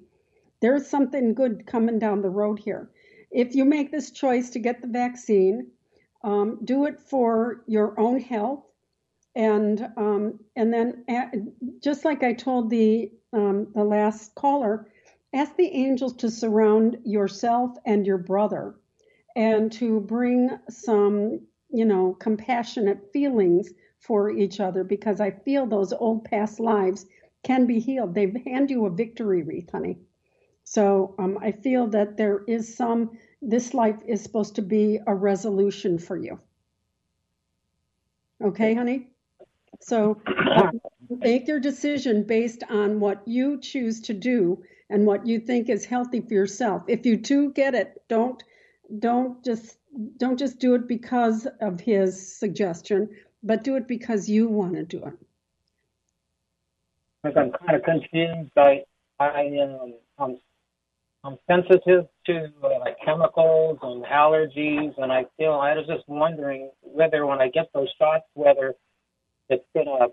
[0.60, 2.90] There's something good coming down the road here.
[3.32, 5.68] If you make this choice to get the vaccine,
[6.24, 8.67] um, do it for your own health
[9.38, 11.06] and um, and then
[11.82, 14.90] just like I told the um, the last caller,
[15.34, 18.76] ask the angels to surround yourself and your brother,
[19.36, 23.70] and to bring some you know, compassionate feelings
[24.00, 27.06] for each other because I feel those old past lives
[27.44, 28.16] can be healed.
[28.16, 30.00] They hand you a victory wreath, honey.
[30.64, 35.16] So um, I feel that there is some, this life is supposed to be a
[35.16, 36.40] resolution for you.
[38.44, 39.08] Okay, honey?
[39.80, 40.22] So
[41.10, 45.86] make your decision based on what you choose to do and what you think is
[45.86, 46.84] healthy for yourself.
[46.88, 48.42] If you do get it, don't
[49.00, 49.78] don't just
[50.18, 53.10] don't just do it because of his suggestion,
[53.44, 55.14] but do it because you want to do it.
[57.24, 58.52] I'm kind of confused.
[58.58, 58.84] I
[59.20, 60.38] I um I'm
[61.24, 66.70] I'm sensitive to uh, like chemicals and allergies, and I feel I was just wondering
[66.82, 68.76] whether when I get those shots, whether
[69.50, 70.08] it's gonna,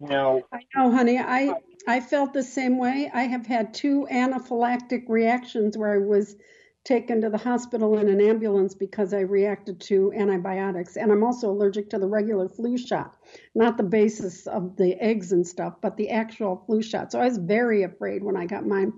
[0.00, 0.42] you know.
[0.52, 1.18] I know, honey.
[1.18, 1.54] I
[1.86, 3.10] I felt the same way.
[3.12, 6.36] I have had two anaphylactic reactions where I was
[6.84, 10.96] taken to the hospital in an ambulance because I reacted to antibiotics.
[10.96, 13.16] And I'm also allergic to the regular flu shot,
[13.54, 17.12] not the basis of the eggs and stuff, but the actual flu shot.
[17.12, 18.94] So I was very afraid when I got mine.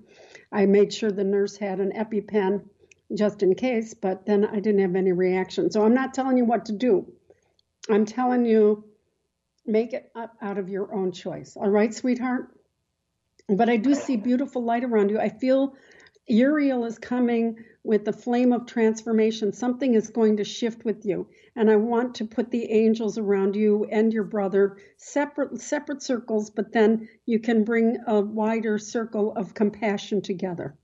[0.53, 2.69] I made sure the nurse had an EpiPen
[3.15, 5.71] just in case, but then I didn't have any reaction.
[5.71, 7.13] So I'm not telling you what to do.
[7.91, 8.85] I'm telling you,
[9.67, 11.57] make it up out of your own choice.
[11.57, 12.49] All right, sweetheart?
[13.49, 15.19] But I do see beautiful light around you.
[15.19, 15.75] I feel
[16.27, 19.53] Uriel is coming with the flame of transformation.
[19.53, 21.29] Something is going to shift with you.
[21.57, 26.51] And I want to put the angels around you and your brother, separate separate circles,
[26.51, 30.77] but then you can bring a wider circle of compassion together.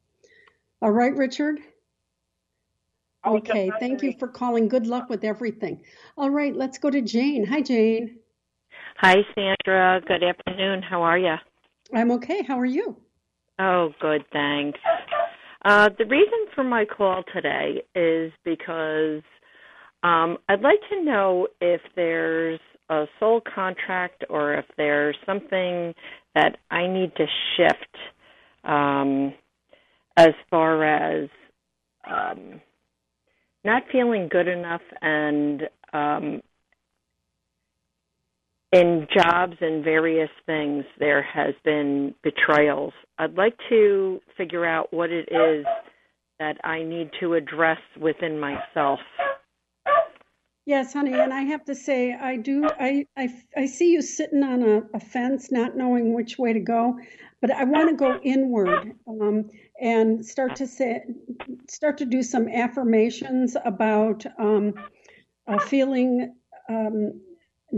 [0.82, 1.60] All right, Richard?
[3.24, 4.68] Okay, thank you for calling.
[4.68, 5.82] Good luck with everything.
[6.16, 7.44] All right, let's go to Jane.
[7.46, 8.18] Hi, Jane.
[9.00, 10.00] Hi, Sandra.
[10.08, 10.82] Good afternoon.
[10.82, 11.36] How are you?
[11.94, 12.42] I'm okay.
[12.42, 12.96] How are you?
[13.60, 14.80] Oh, good, thanks.
[15.64, 19.22] Uh, the reason for my call today is because
[20.02, 22.58] um, I'd like to know if there's
[22.90, 25.94] a soul contract or if there's something
[26.34, 27.26] that I need to
[27.56, 27.96] shift
[28.64, 29.32] um,
[30.16, 31.28] as far as
[32.04, 32.60] um,
[33.64, 36.42] not feeling good enough and um,
[38.72, 42.92] in jobs and various things, there has been betrayals.
[43.18, 45.64] I'd like to figure out what it is
[46.38, 49.00] that I need to address within myself.
[50.66, 52.68] Yes, honey, and I have to say, I do.
[52.78, 56.60] I I, I see you sitting on a, a fence, not knowing which way to
[56.60, 56.98] go,
[57.40, 59.48] but I want to go inward um,
[59.80, 61.04] and start to say,
[61.70, 64.74] start to do some affirmations about um,
[65.46, 66.34] uh, feeling
[66.68, 67.18] um,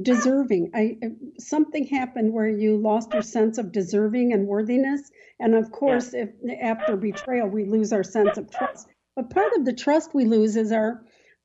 [0.02, 0.70] deserving.
[0.74, 0.98] I
[1.38, 6.30] something happened where you lost your sense of deserving and worthiness, and of course, if
[6.60, 8.88] after betrayal we lose our sense of trust.
[9.16, 11.02] But part of the trust we lose is our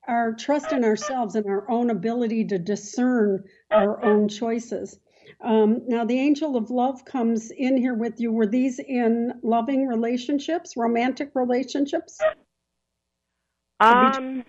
[0.07, 4.99] our trust in ourselves and our own ability to discern our own choices.
[5.41, 8.31] Um, now, the angel of love comes in here with you.
[8.31, 12.19] Were these in loving relationships, romantic relationships?
[13.79, 14.43] Um,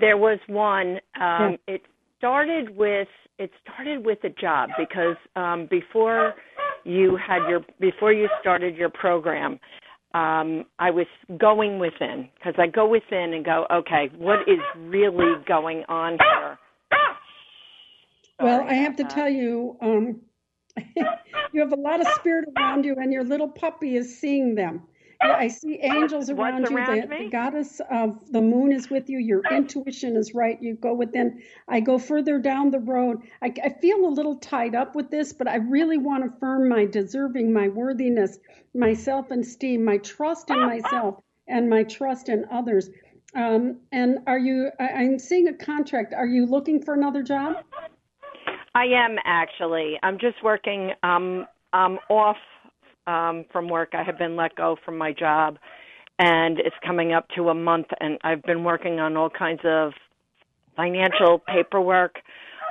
[0.00, 1.00] there was one.
[1.18, 1.74] Um, yeah.
[1.74, 1.82] It
[2.18, 3.08] started with
[3.38, 6.34] it started with a job because um, before
[6.84, 9.58] you had your before you started your program,
[10.14, 11.06] um, I was
[11.36, 16.58] going within because I go within and go, okay, what is really going on here?
[18.38, 20.20] Well, I have to tell you, um,
[21.52, 24.82] you have a lot of spirit around you, and your little puppy is seeing them.
[25.20, 26.76] I see angels around What's you.
[26.76, 29.18] Around the, the goddess of the moon is with you.
[29.18, 30.60] Your intuition is right.
[30.62, 31.42] You go within.
[31.68, 33.22] I go further down the road.
[33.42, 36.68] I, I feel a little tied up with this, but I really want to affirm
[36.68, 38.38] my deserving, my worthiness,
[38.74, 42.90] my self esteem, my trust in myself, and my trust in others.
[43.34, 46.14] Um, and are you, I, I'm seeing a contract.
[46.14, 47.56] Are you looking for another job?
[48.74, 49.98] I am actually.
[50.02, 50.92] I'm just working.
[51.02, 52.36] Um, I'm off
[53.06, 53.90] um, from work.
[53.94, 55.58] I have been let go from my job,
[56.18, 57.86] and it's coming up to a month.
[58.00, 59.92] And I've been working on all kinds of
[60.76, 62.16] financial paperwork,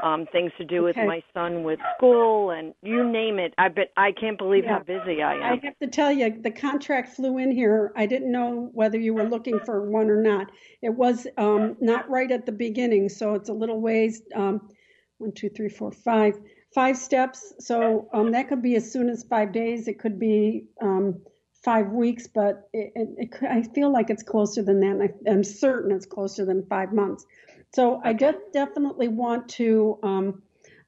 [0.03, 1.07] um, things to do with Okay.
[1.07, 3.53] my son with school, and you name it.
[3.57, 3.87] I've been.
[3.97, 4.77] I can't believe Yeah.
[4.77, 5.41] how busy I am.
[5.43, 7.91] I have to tell you, the contract flew in here.
[7.95, 10.51] I didn't know whether you were looking for one or not.
[10.81, 14.21] It was um, not right at the beginning, so it's a little ways.
[14.35, 14.69] Um,
[15.17, 16.37] one, two, three, four, five,
[16.75, 17.53] five steps.
[17.59, 19.87] So um, that could be as soon as five days.
[19.87, 21.21] It could be um,
[21.63, 25.01] five weeks, but it, it, it could, I feel like it's closer than that.
[25.01, 27.25] I, I'm certain it's closer than five months.
[27.73, 30.43] So I de- definitely want to, um,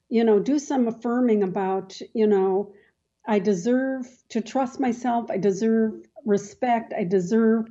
[0.09, 2.73] you know, do some affirming about, you know,
[3.25, 5.31] I deserve to trust myself.
[5.31, 5.93] I deserve
[6.25, 6.93] respect.
[6.93, 7.67] I deserve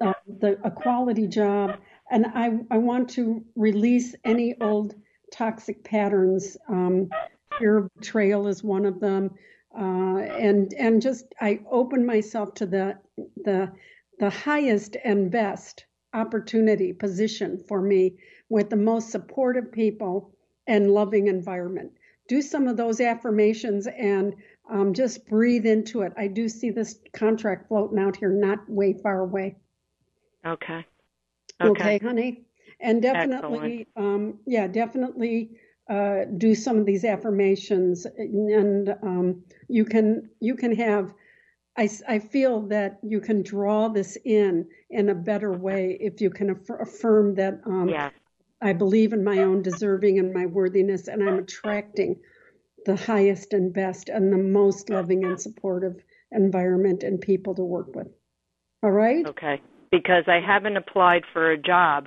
[0.00, 1.78] uh, the a quality job.
[2.10, 4.94] and I, I want to release any old
[5.32, 6.56] toxic patterns.
[6.68, 7.08] Um,
[7.58, 9.30] fear of betrayal is one of them,
[9.76, 12.98] uh, and and just I open myself to the
[13.44, 13.72] the
[14.18, 18.16] the highest and best opportunity position for me
[18.48, 20.34] with the most supportive people
[20.66, 21.92] and loving environment.
[22.28, 24.34] Do some of those affirmations and
[24.70, 26.12] um, just breathe into it.
[26.16, 29.56] I do see this contract floating out here, not way far away.
[30.46, 30.86] Okay.
[31.60, 32.44] Okay, okay honey.
[32.80, 35.50] And definitely, um, yeah, definitely
[35.88, 41.12] uh, do some of these affirmations, and um, you can you can have.
[41.76, 46.30] I, I feel that you can draw this in in a better way if you
[46.30, 48.10] can aff- affirm that um, yeah.
[48.62, 52.20] I believe in my own deserving and my worthiness, and I'm attracting
[52.86, 57.94] the highest and best and the most loving and supportive environment and people to work
[57.94, 58.08] with.
[58.82, 59.26] All right?
[59.26, 59.60] Okay.
[59.90, 62.06] Because I haven't applied for a job.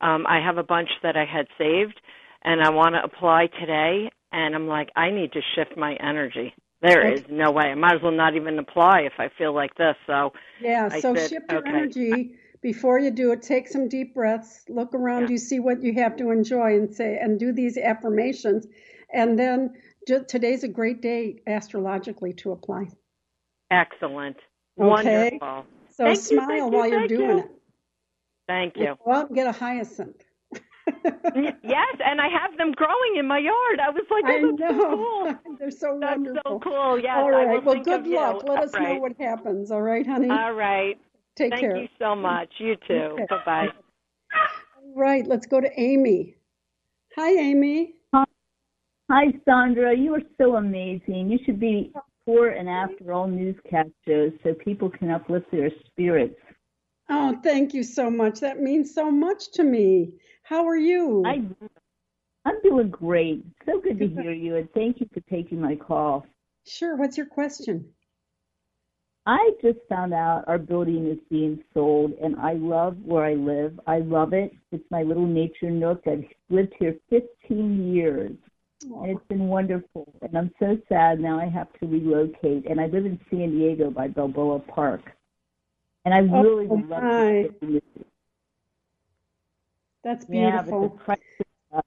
[0.00, 2.00] Um, I have a bunch that I had saved,
[2.42, 6.54] and I want to apply today, and I'm like, I need to shift my energy.
[6.80, 7.64] There is no way.
[7.66, 9.96] I might as well not even apply if I feel like this.
[10.06, 11.70] So yeah, I so said, shift your okay.
[11.70, 13.42] energy before you do it.
[13.42, 14.64] Take some deep breaths.
[14.68, 15.30] Look around Yeah.
[15.30, 18.66] you, see what you have to enjoy, and say and do these affirmations,
[19.12, 19.74] and then
[20.06, 22.84] ju- today's a great day astrologically to apply.
[23.72, 24.36] Excellent.
[24.80, 25.38] Okay.
[25.40, 25.66] Wonderful.
[25.90, 27.38] So Thank smile you, while you're doing you.
[27.40, 27.50] it.
[28.46, 28.94] Thank you.
[29.04, 30.22] Well, get a hyacinth.
[31.62, 33.80] Yes, and I have them growing in my yard.
[33.80, 35.56] I was like, I oh, that's so cool.
[35.58, 36.42] They're so That's wonderful.
[36.46, 36.98] so cool.
[36.98, 37.64] Yes, All I right.
[37.64, 38.16] will Well, good of you.
[38.16, 38.42] luck.
[38.46, 39.70] Let us All know what happens.
[39.70, 40.30] All right, honey.
[40.30, 40.98] All right.
[41.36, 41.72] Take Thank care.
[41.72, 42.48] Thank you so much.
[42.58, 42.94] You too.
[42.94, 43.26] Okay.
[43.30, 43.68] Bye bye.
[44.76, 45.26] All right.
[45.26, 46.36] Let's go to Amy.
[47.16, 47.94] Hi, Amy.
[49.10, 49.96] Hi, Sandra.
[49.96, 51.30] You are so amazing.
[51.30, 51.92] You should be
[52.26, 56.38] before and after all newscast shows so people can uplift their spirits.
[57.08, 58.40] Oh, thank you so much.
[58.40, 60.12] That means so much to me.
[60.48, 61.24] How are you?
[61.26, 61.42] I,
[62.46, 63.44] I'm doing great.
[63.66, 66.24] So good to hear you, and thank you for taking my call.
[66.66, 66.96] Sure.
[66.96, 67.84] What's your question?
[69.26, 73.78] I just found out our building is being sold, and I love where I live.
[73.86, 74.52] I love it.
[74.72, 76.02] It's my little nature nook.
[76.06, 78.32] I've lived here 15 years,
[78.80, 80.10] and it's been wonderful.
[80.22, 82.64] And I'm so sad now I have to relocate.
[82.70, 85.02] And I live in San Diego by Balboa Park.
[86.06, 87.32] And I Oh, really would love my.
[87.42, 88.04] to stay with you.
[90.08, 90.88] That's Yeah, but the beautiful.
[91.04, 91.18] price,
[91.70, 91.82] uh,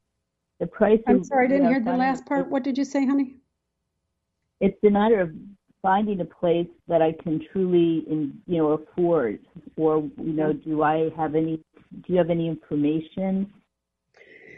[0.60, 1.00] the price.
[1.08, 2.52] I'm of, sorry, I you didn't know, hear the finding- last part.
[2.52, 3.38] What did you say, honey?
[4.60, 5.32] It's a matter of
[5.82, 9.40] finding a place that I can truly, in, you know, afford.
[9.76, 11.64] Or, you know, do I have any?
[11.92, 13.52] Do you have any information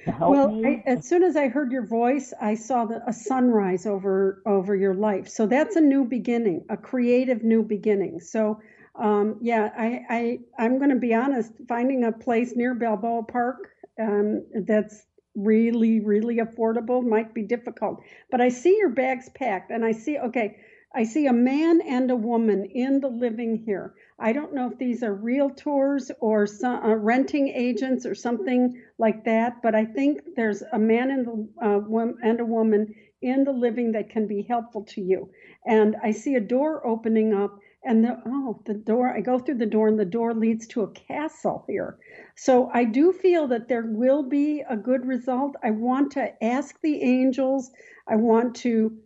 [0.03, 0.65] to help well, me?
[0.67, 4.75] I, as soon as I heard your voice, I saw the, a sunrise over over
[4.75, 5.29] your life.
[5.29, 8.19] So that's a new beginning, a creative new beginning.
[8.19, 8.59] So,
[8.95, 11.51] um, yeah, I, I I'm going to be honest.
[11.67, 13.69] Finding a place near Balboa Park
[13.99, 18.01] um, that's really really affordable might be difficult.
[18.29, 20.57] But I see your bags packed, and I see okay.
[20.95, 23.95] I see a man and a woman in the living here.
[24.19, 29.25] I don't know if these are realtors or some, uh, renting agents or something like
[29.25, 33.51] that, but I think there's a man and, the, uh, and a woman in the
[33.51, 35.29] living that can be helpful to you.
[35.65, 39.57] And I see a door opening up, and the, oh, the door, I go through
[39.57, 41.97] the door, and the door leads to a castle here.
[42.35, 45.55] So I do feel that there will be a good result.
[45.63, 47.71] I want to ask the angels,
[48.07, 48.97] I want to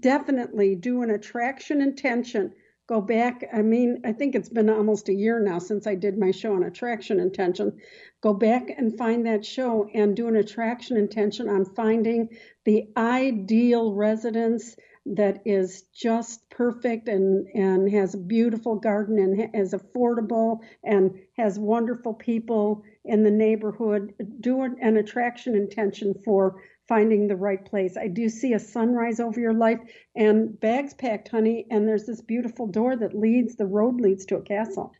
[0.00, 2.52] definitely do an attraction intention.
[2.86, 3.48] Go back.
[3.52, 6.54] I mean, I think it's been almost a year now since I did my show
[6.54, 7.78] on attraction intention.
[8.20, 12.28] Go back and find that show and do an attraction intention on finding
[12.64, 14.76] the ideal residence
[15.06, 21.58] that is just perfect and, and has a beautiful garden and is affordable and has
[21.58, 24.14] wonderful people in the neighborhood.
[24.40, 27.96] Do an, attraction intention for finding the right place.
[27.96, 29.80] I do see a sunrise over your life
[30.16, 34.36] and bags packed, honey, and there's this beautiful door that leads, the road leads to
[34.36, 34.92] a castle.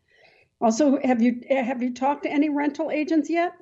[0.60, 3.52] Also, have you have you talked to any rental agents yet?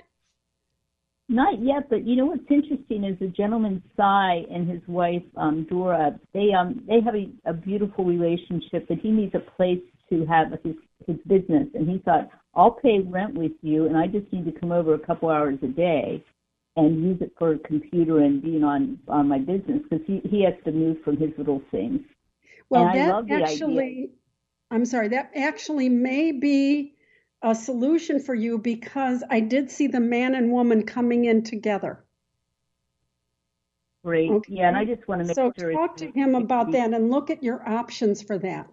[1.28, 5.66] Not yet, but you know what's interesting is the gentleman Cy and his wife um,
[5.70, 6.18] Dora.
[6.34, 10.48] They um they have a, a beautiful relationship, but he needs a place to have
[10.64, 10.74] his
[11.06, 14.52] his business, and he thought I'll pay rent with you, and I just need to
[14.60, 16.22] come over a couple hours a day
[16.76, 20.44] and use it for a computer and being on on my business because he he
[20.44, 22.00] has to move from his little things.
[22.70, 23.44] Well, And that love the idea.
[23.44, 24.10] actually,
[24.70, 26.91] I'm sorry, that actually may be
[27.42, 32.04] a solution for you because I did see the man and woman coming in together.
[34.04, 34.54] Great, Okay.
[34.54, 35.72] yeah, and I just want to make So sure.
[35.72, 38.68] talk to him about that and look at your options for that.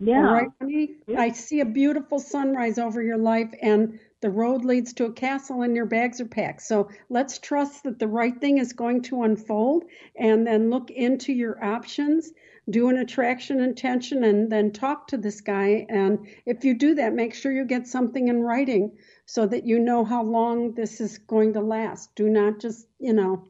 [0.00, 0.96] Yeah, All right, honey?
[1.06, 1.20] Yeah.
[1.20, 5.62] I see a beautiful sunrise over your life and The road leads to a castle
[5.62, 6.62] and your bags are packed.
[6.62, 11.32] So let's trust that the right thing is going to unfold and then look into
[11.32, 12.32] your options,
[12.70, 15.86] do an attraction intention, and then talk to this guy.
[15.88, 18.96] And if you do that, make sure you get something in writing
[19.26, 22.14] so that you know how long this is going to last.
[22.14, 23.48] Do not just, you know,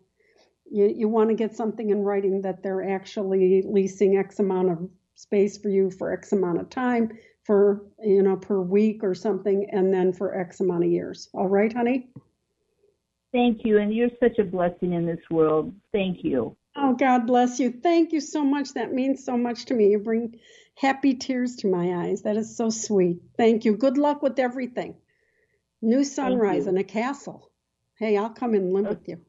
[0.70, 4.90] you, you want to get something in writing that they're actually leasing X amount of
[5.14, 7.12] space for you for X amount of time
[7.44, 11.28] for, you know, per week or something, and then for X amount of years.
[11.32, 12.08] All right, honey?
[13.32, 13.78] Thank you.
[13.78, 15.74] And you're such a blessing in this world.
[15.92, 16.56] Thank you.
[16.74, 17.70] Oh, God bless you.
[17.70, 18.74] Thank you so much.
[18.74, 19.90] That means so much to me.
[19.90, 20.38] You bring
[20.74, 22.22] happy tears to my eyes.
[22.22, 23.20] That is so sweet.
[23.36, 23.76] Thank you.
[23.76, 24.96] Good luck with everything.
[25.82, 27.50] New sunrise and a castle.
[27.98, 29.20] Hey, I'll come and live with you.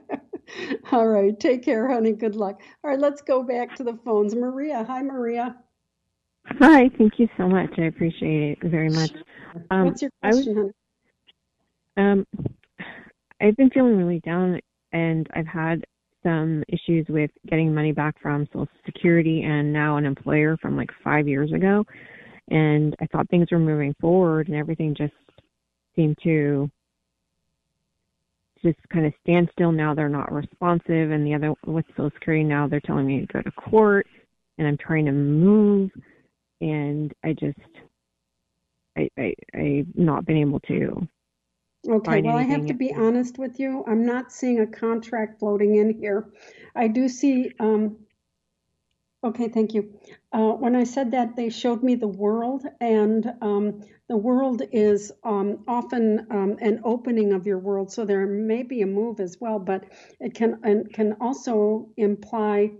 [0.92, 1.38] All right.
[1.38, 2.12] Take care, honey.
[2.12, 2.60] Good luck.
[2.84, 2.98] All right.
[2.98, 4.34] Let's go back to the phones.
[4.34, 4.84] Maria.
[4.84, 5.56] Hi, Maria.
[6.46, 6.90] Hi.
[6.96, 7.70] Thank you so much.
[7.78, 9.12] I appreciate it very much.
[9.70, 10.72] Um, What's your question, was,
[11.96, 12.24] honey?
[12.26, 12.26] Um,
[13.40, 14.60] I've been feeling really down,
[14.92, 15.84] and I've had
[16.22, 20.90] some issues with getting money back from Social Security and now an employer from like
[21.02, 21.84] five years ago.
[22.50, 25.12] And I thought things were moving forward, and everything just
[25.94, 26.70] seemed to
[28.62, 29.72] just kind of stand still.
[29.72, 31.10] Now they're not responsive.
[31.10, 34.06] And the other with social security now they're telling me to go to court
[34.58, 35.90] and i'm trying to move.
[36.60, 37.58] And i just
[38.96, 41.06] i i i've not been able to
[41.86, 45.76] okay well i have to be honest with you i'm not seeing a contract floating
[45.76, 46.30] in here
[46.74, 47.96] i do see um
[49.24, 49.98] Okay, thank you.
[50.32, 55.10] Uh, when I said that, they showed me the world, and um, the world is
[55.24, 57.90] um, often um, an opening of your world.
[57.90, 59.86] So there may be a move as well, but
[60.20, 62.70] it can and can also imply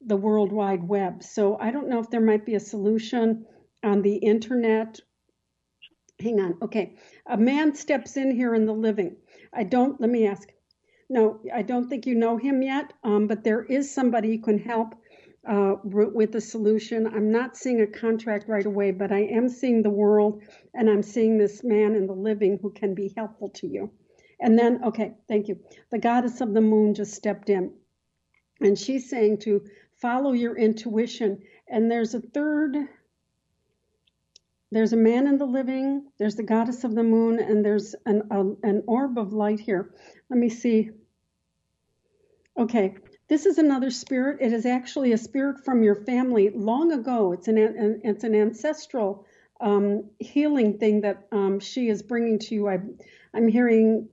[0.00, 1.22] the World Wide Web.
[1.22, 3.44] So I don't know if there might be a solution
[3.82, 4.98] on the internet.
[6.22, 6.58] Hang on.
[6.62, 6.96] Okay,
[7.26, 9.16] a man steps in here in the living.
[9.52, 10.00] I don't.
[10.00, 10.48] Let me ask.
[11.10, 14.58] No, I don't think you know him yet, um, but there is somebody who can
[14.58, 14.94] help
[15.46, 17.06] uh, with the solution.
[17.06, 20.42] I'm not seeing a contract right away, but I am seeing the world
[20.72, 23.90] and I'm seeing this man in the living who can be helpful to you.
[24.40, 25.58] And then, okay, thank you.
[25.90, 27.72] The goddess of the moon just stepped in
[28.60, 29.64] and she's saying to
[30.00, 31.42] follow your intuition.
[31.68, 32.76] And there's a third,
[34.72, 38.22] there's a man in the living, there's the goddess of the moon, and there's an,
[38.30, 39.94] a, an orb of light here.
[40.30, 40.90] Let me see.
[42.58, 42.94] Okay,
[43.28, 44.38] this is another spirit.
[44.40, 47.32] It is actually a spirit from your family long ago.
[47.32, 49.26] It's an, an it's an ancestral
[49.60, 52.68] um, healing thing that um, she is bringing to you.
[52.68, 52.78] I,
[53.34, 54.08] I'm hearing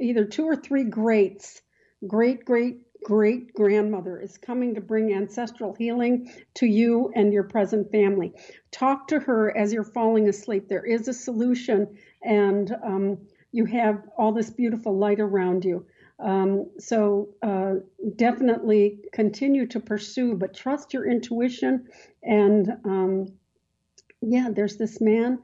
[0.00, 1.60] either two or three greats,
[2.06, 7.90] great great great grandmother is coming to bring ancestral healing to you and your present
[7.90, 8.32] family.
[8.70, 10.68] Talk to her as you're falling asleep.
[10.68, 13.18] There is a solution, and um,
[13.52, 15.86] you have all this beautiful light around you.
[16.20, 17.74] Um, so uh,
[18.16, 21.86] definitely continue to pursue, but trust your intuition.
[22.22, 23.26] And um,
[24.20, 25.38] yeah, there's this man,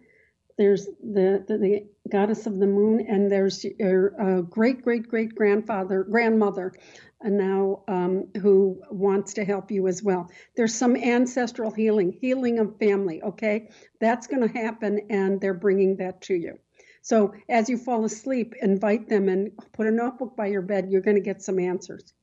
[0.58, 5.34] there's the, the, the, goddess of the moon, and there's your uh, great great great
[5.34, 6.72] grandfather, grandmother,
[7.20, 10.30] and now um, who wants to help you as well.
[10.56, 13.22] There's some ancestral healing, healing of family.
[13.22, 16.58] Okay, that's going to happen, and they're bringing that to you.
[17.02, 20.88] So as you fall asleep, invite them and put a notebook by your bed.
[20.90, 22.14] You're going to get some answers.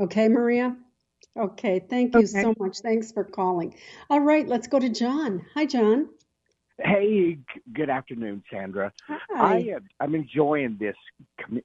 [0.00, 0.76] Okay, Maria?
[1.36, 2.42] Okay, thank you okay.
[2.42, 2.78] so much.
[2.78, 3.74] Thanks for calling.
[4.08, 5.44] All right, let's go to John.
[5.54, 6.08] Hi, John.
[6.78, 7.38] Hey,
[7.72, 8.92] good afternoon, Sandra.
[9.06, 9.18] Hi.
[9.34, 10.96] I, uh, I'm enjoying this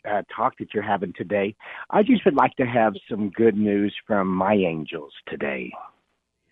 [0.05, 1.55] uh, talk that you're having today.
[1.89, 5.71] I just would like to have some good news from my angels today.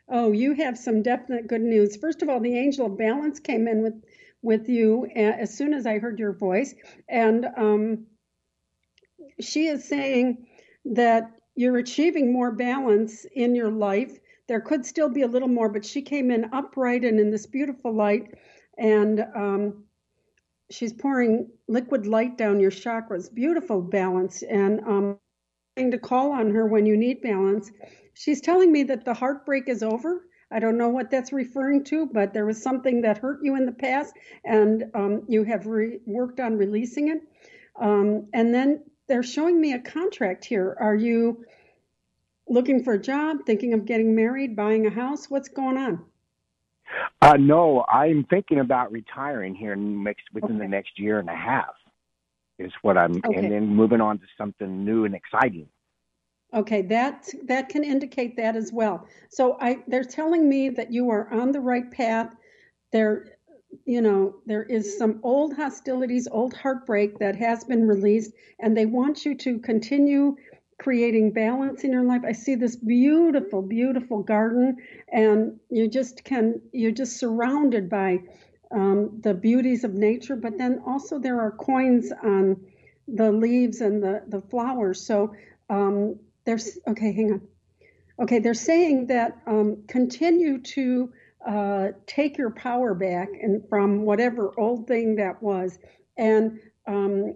[0.10, 1.98] Oh, you have some definite good news.
[1.98, 4.04] First of all, the angel of balance came in with
[4.42, 6.74] with you as soon as I heard your voice.
[7.10, 8.06] And um,
[9.42, 10.48] she is saying
[10.86, 14.18] that you're achieving more balance in your life.
[14.48, 17.46] There could still be a little more, but she came in upright and in this
[17.46, 18.36] beautiful light.
[18.78, 19.84] And um,
[20.72, 23.34] she's pouring liquid light down your chakras.
[23.34, 24.44] Beautiful balance.
[24.44, 25.20] And um,
[25.78, 27.72] to call on her when you need balance.
[28.14, 32.06] She's telling me that the heartbreak is over I don't know what that's referring to,
[32.06, 34.14] but there was something that hurt you in the past,
[34.46, 37.22] and um, you have re- worked on releasing it.
[37.80, 40.78] Um, and then they're showing me a contract here.
[40.80, 41.44] Are you
[42.48, 45.30] looking for a job, thinking of getting married, buying a house?
[45.30, 46.06] What's going on?
[47.22, 50.66] Uh, no, I'm thinking about retiring here next within okay.
[50.66, 51.76] the next year and a half.
[52.60, 53.36] Is what I'm, okay.
[53.36, 55.68] and then moving on to something new and exciting.
[56.54, 59.06] Okay, that that can indicate that as well.
[59.30, 62.34] So I they're telling me that you are on the right path.
[62.92, 63.38] They're
[63.86, 68.86] you know, there is some old hostilities, old heartbreak that has been released, and they
[68.86, 70.36] want you to continue
[70.80, 72.22] creating balance in your life.
[72.26, 74.78] I see this beautiful, beautiful garden,
[75.12, 78.20] and you just can, you're just surrounded by
[78.72, 82.62] um, the beauties of nature, but then also there are coins on
[83.08, 85.06] the leaves and the, the flowers.
[85.06, 85.34] So
[85.70, 87.42] um, there's, okay, hang on.
[88.20, 91.14] Okay, they're saying that um, continue to
[91.48, 95.78] uh, take your power back and from whatever old thing that was
[96.18, 97.36] and um,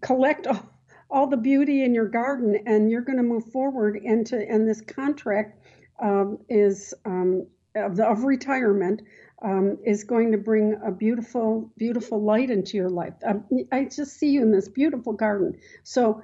[0.00, 0.68] collect all,
[1.10, 4.80] all, the beauty in your garden and you're going to move forward into and this
[4.80, 5.58] contract
[6.00, 9.02] um, is um, of, of, retirement
[9.42, 14.18] um, is going to bring a beautiful beautiful light into your life um, i just
[14.18, 16.22] see you in this beautiful garden so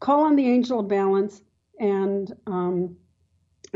[0.00, 1.40] call on the angel of balance
[1.78, 2.96] and um,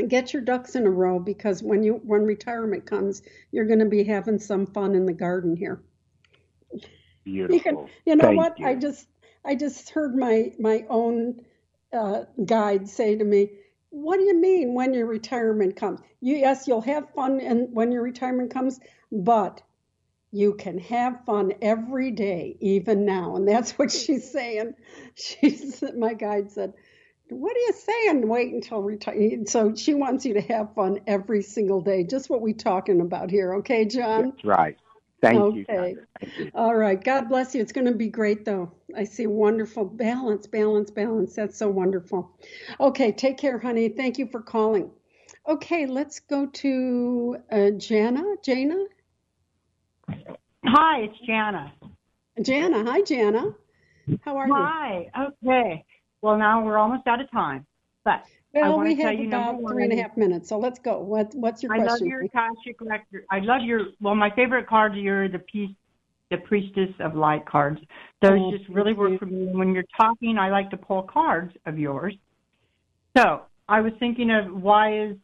[0.09, 3.87] get your ducks in a row because when you when retirement comes, you're going to
[3.87, 5.83] be having some fun in the garden here.
[7.25, 7.57] Beautiful.
[7.57, 8.59] You, can, you know Thank what?
[8.59, 8.67] You.
[8.67, 9.07] I just
[9.47, 11.45] I just heard my my own
[11.93, 13.51] uh, guide say to me,
[13.91, 16.01] "What do you mean when your retirement comes?
[16.21, 18.81] You, yes, you'll have fun and when your retirement comes,
[19.13, 19.63] but
[20.33, 24.75] you can have fun every day, even now." And that's what she's saying.
[25.15, 26.75] She's my guide said
[27.29, 28.29] what are you saying?
[28.29, 29.45] Wait until retire.
[29.47, 32.05] So she wants you to have fun every single day.
[32.05, 33.55] Just what we're talking about here.
[33.57, 34.31] Okay, John?
[34.31, 34.79] That's right.
[35.23, 35.95] Thank okay.
[35.97, 36.07] you.
[36.23, 36.51] Okay.
[36.55, 37.03] All right.
[37.03, 37.63] God bless you.
[37.63, 38.73] It's going to be great, though.
[38.97, 41.35] I see wonderful balance, balance, balance.
[41.35, 42.39] That's so wonderful.
[42.79, 43.13] Okay.
[43.13, 43.89] Take care, honey.
[43.89, 44.91] Thank you for calling.
[45.49, 45.87] Okay.
[45.87, 48.23] Let's go to uh, Jana.
[48.45, 48.85] Jana?
[50.65, 51.73] Hi, it's Jana.
[52.43, 52.85] Jana.
[52.91, 53.55] Hi, Jana.
[54.23, 54.99] How are Hi.
[54.99, 55.11] you?
[55.15, 55.27] Hi.
[55.45, 55.85] Okay.
[56.21, 57.67] Well, now we're almost out of time,
[58.05, 58.25] but
[58.61, 60.99] well, I we have you about three and a half minutes, so let's go.
[60.99, 61.93] What, what's your I question?
[61.93, 63.25] love your Akashic record.
[63.31, 63.87] I love your.
[64.01, 65.71] Well, my favorite cards are the piece,
[66.31, 67.81] the Priestess of Light cards.
[68.23, 69.19] Those Oh, just really work you.
[69.19, 69.47] for me.
[69.53, 72.15] When you're talking, I like to pull cards of yours.
[73.17, 75.17] So I was thinking of why is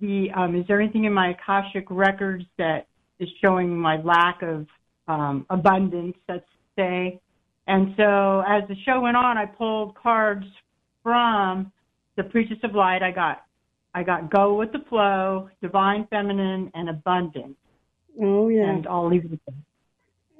[0.00, 2.86] the um, is there anything in my Akashic records that
[3.18, 4.66] is showing my lack of
[5.08, 6.16] um, abundance?
[6.28, 7.20] Let's say.
[7.66, 10.46] And so as the show went on, I pulled cards
[11.02, 11.70] from
[12.18, 13.02] the Priestess of Light.
[13.02, 13.44] I got
[13.94, 17.56] I got Go with the Flow, Divine Feminine, and Abundance.
[18.20, 18.68] Oh yeah.
[18.68, 19.54] And I'll leave it at that.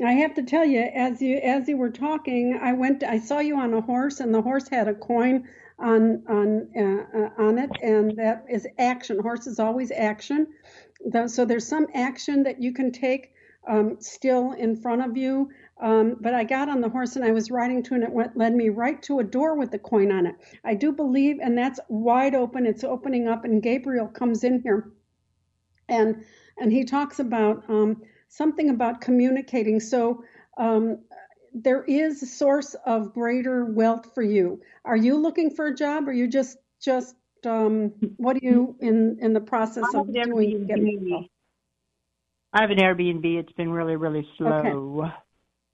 [0.07, 3.03] I have to tell you, as you as you were talking, I went.
[3.03, 5.49] I saw you on a horse, and the horse had a coin
[5.79, 9.19] on on uh, uh, on it, and that is action.
[9.21, 10.49] Horse is always action.
[11.27, 13.33] So there's some action that you can take
[13.69, 15.51] um, still in front of you.
[15.81, 18.37] Um, but I got on the horse and I was riding to, and it went
[18.37, 20.35] led me right to a door with the coin on it.
[20.65, 22.67] I do believe, and that's wide open.
[22.67, 24.93] It's opening up, and Gabriel comes in here
[25.89, 26.25] and
[26.59, 29.81] and he talks about um, something about communicating.
[29.81, 30.25] So
[30.57, 30.99] um,
[31.55, 34.61] there is a source of greater wealth for you.
[34.85, 37.15] Are you looking for a job, or you just just
[37.47, 40.67] um, what are you in in the process I of doing?
[40.67, 41.29] Getting, Airbnb.
[42.53, 43.25] I have an Airbnb.
[43.39, 45.11] It's been really, really slow.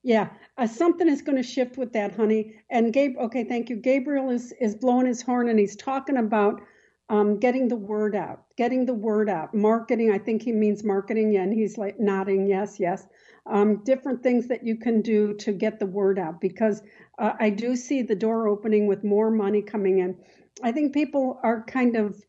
[0.04, 0.28] Yeah,
[0.58, 2.54] uh, something is going to shift with that, honey.
[2.70, 3.76] And Gabe, okay, thank you.
[3.76, 6.60] Gabriel is is blowing his horn and he's talking about
[7.08, 10.12] um, getting the word out, getting the word out, marketing.
[10.12, 13.06] I think he means marketing, yeah, and he's like nodding, yes, yes.
[13.46, 16.82] Um, different things that you can do to get the word out because
[17.18, 20.16] uh, I do see the door opening with more money coming in.
[20.62, 22.22] I think people are kind of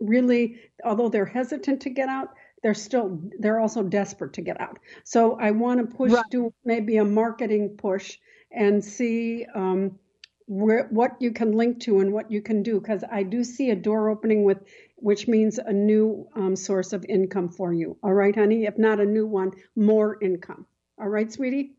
[0.00, 2.28] really, although they're hesitant to get out,
[2.64, 4.78] they're still they're also desperate to get out.
[5.04, 6.30] So I want to push Right.
[6.30, 8.18] do maybe a marketing push
[8.50, 9.98] and see um,
[10.46, 13.68] where what you can link to and what you can do because I do see
[13.70, 14.58] a door opening with
[14.96, 17.98] which means a new um, source of income for you.
[18.02, 18.64] All right, honey.
[18.64, 20.64] If not a new one, more income.
[20.98, 21.72] All right, sweetie.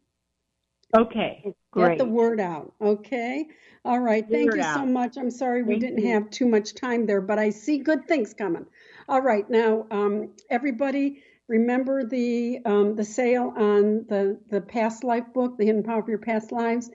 [0.96, 1.98] Okay, Great.
[1.98, 2.74] Get the word out.
[2.80, 3.48] Okay.
[3.84, 4.24] All right.
[4.30, 5.18] Thank Word you so much.
[5.18, 6.12] I'm sorry we Thank didn't you.
[6.12, 8.66] have too much time there, but I see good things coming.
[9.08, 9.48] All right.
[9.50, 15.66] Now, um, everybody, remember the um, the sale on the the past life book, the
[15.66, 16.90] hidden power of your past lives,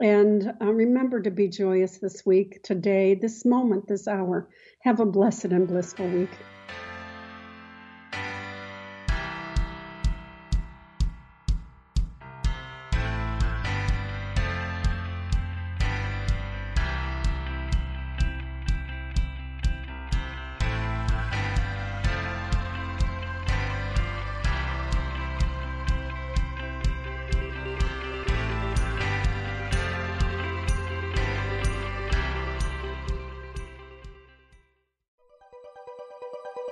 [0.00, 4.48] and uh, remember to be joyous this week, today, this moment, this hour.
[4.80, 6.30] Have a blessed and blissful week.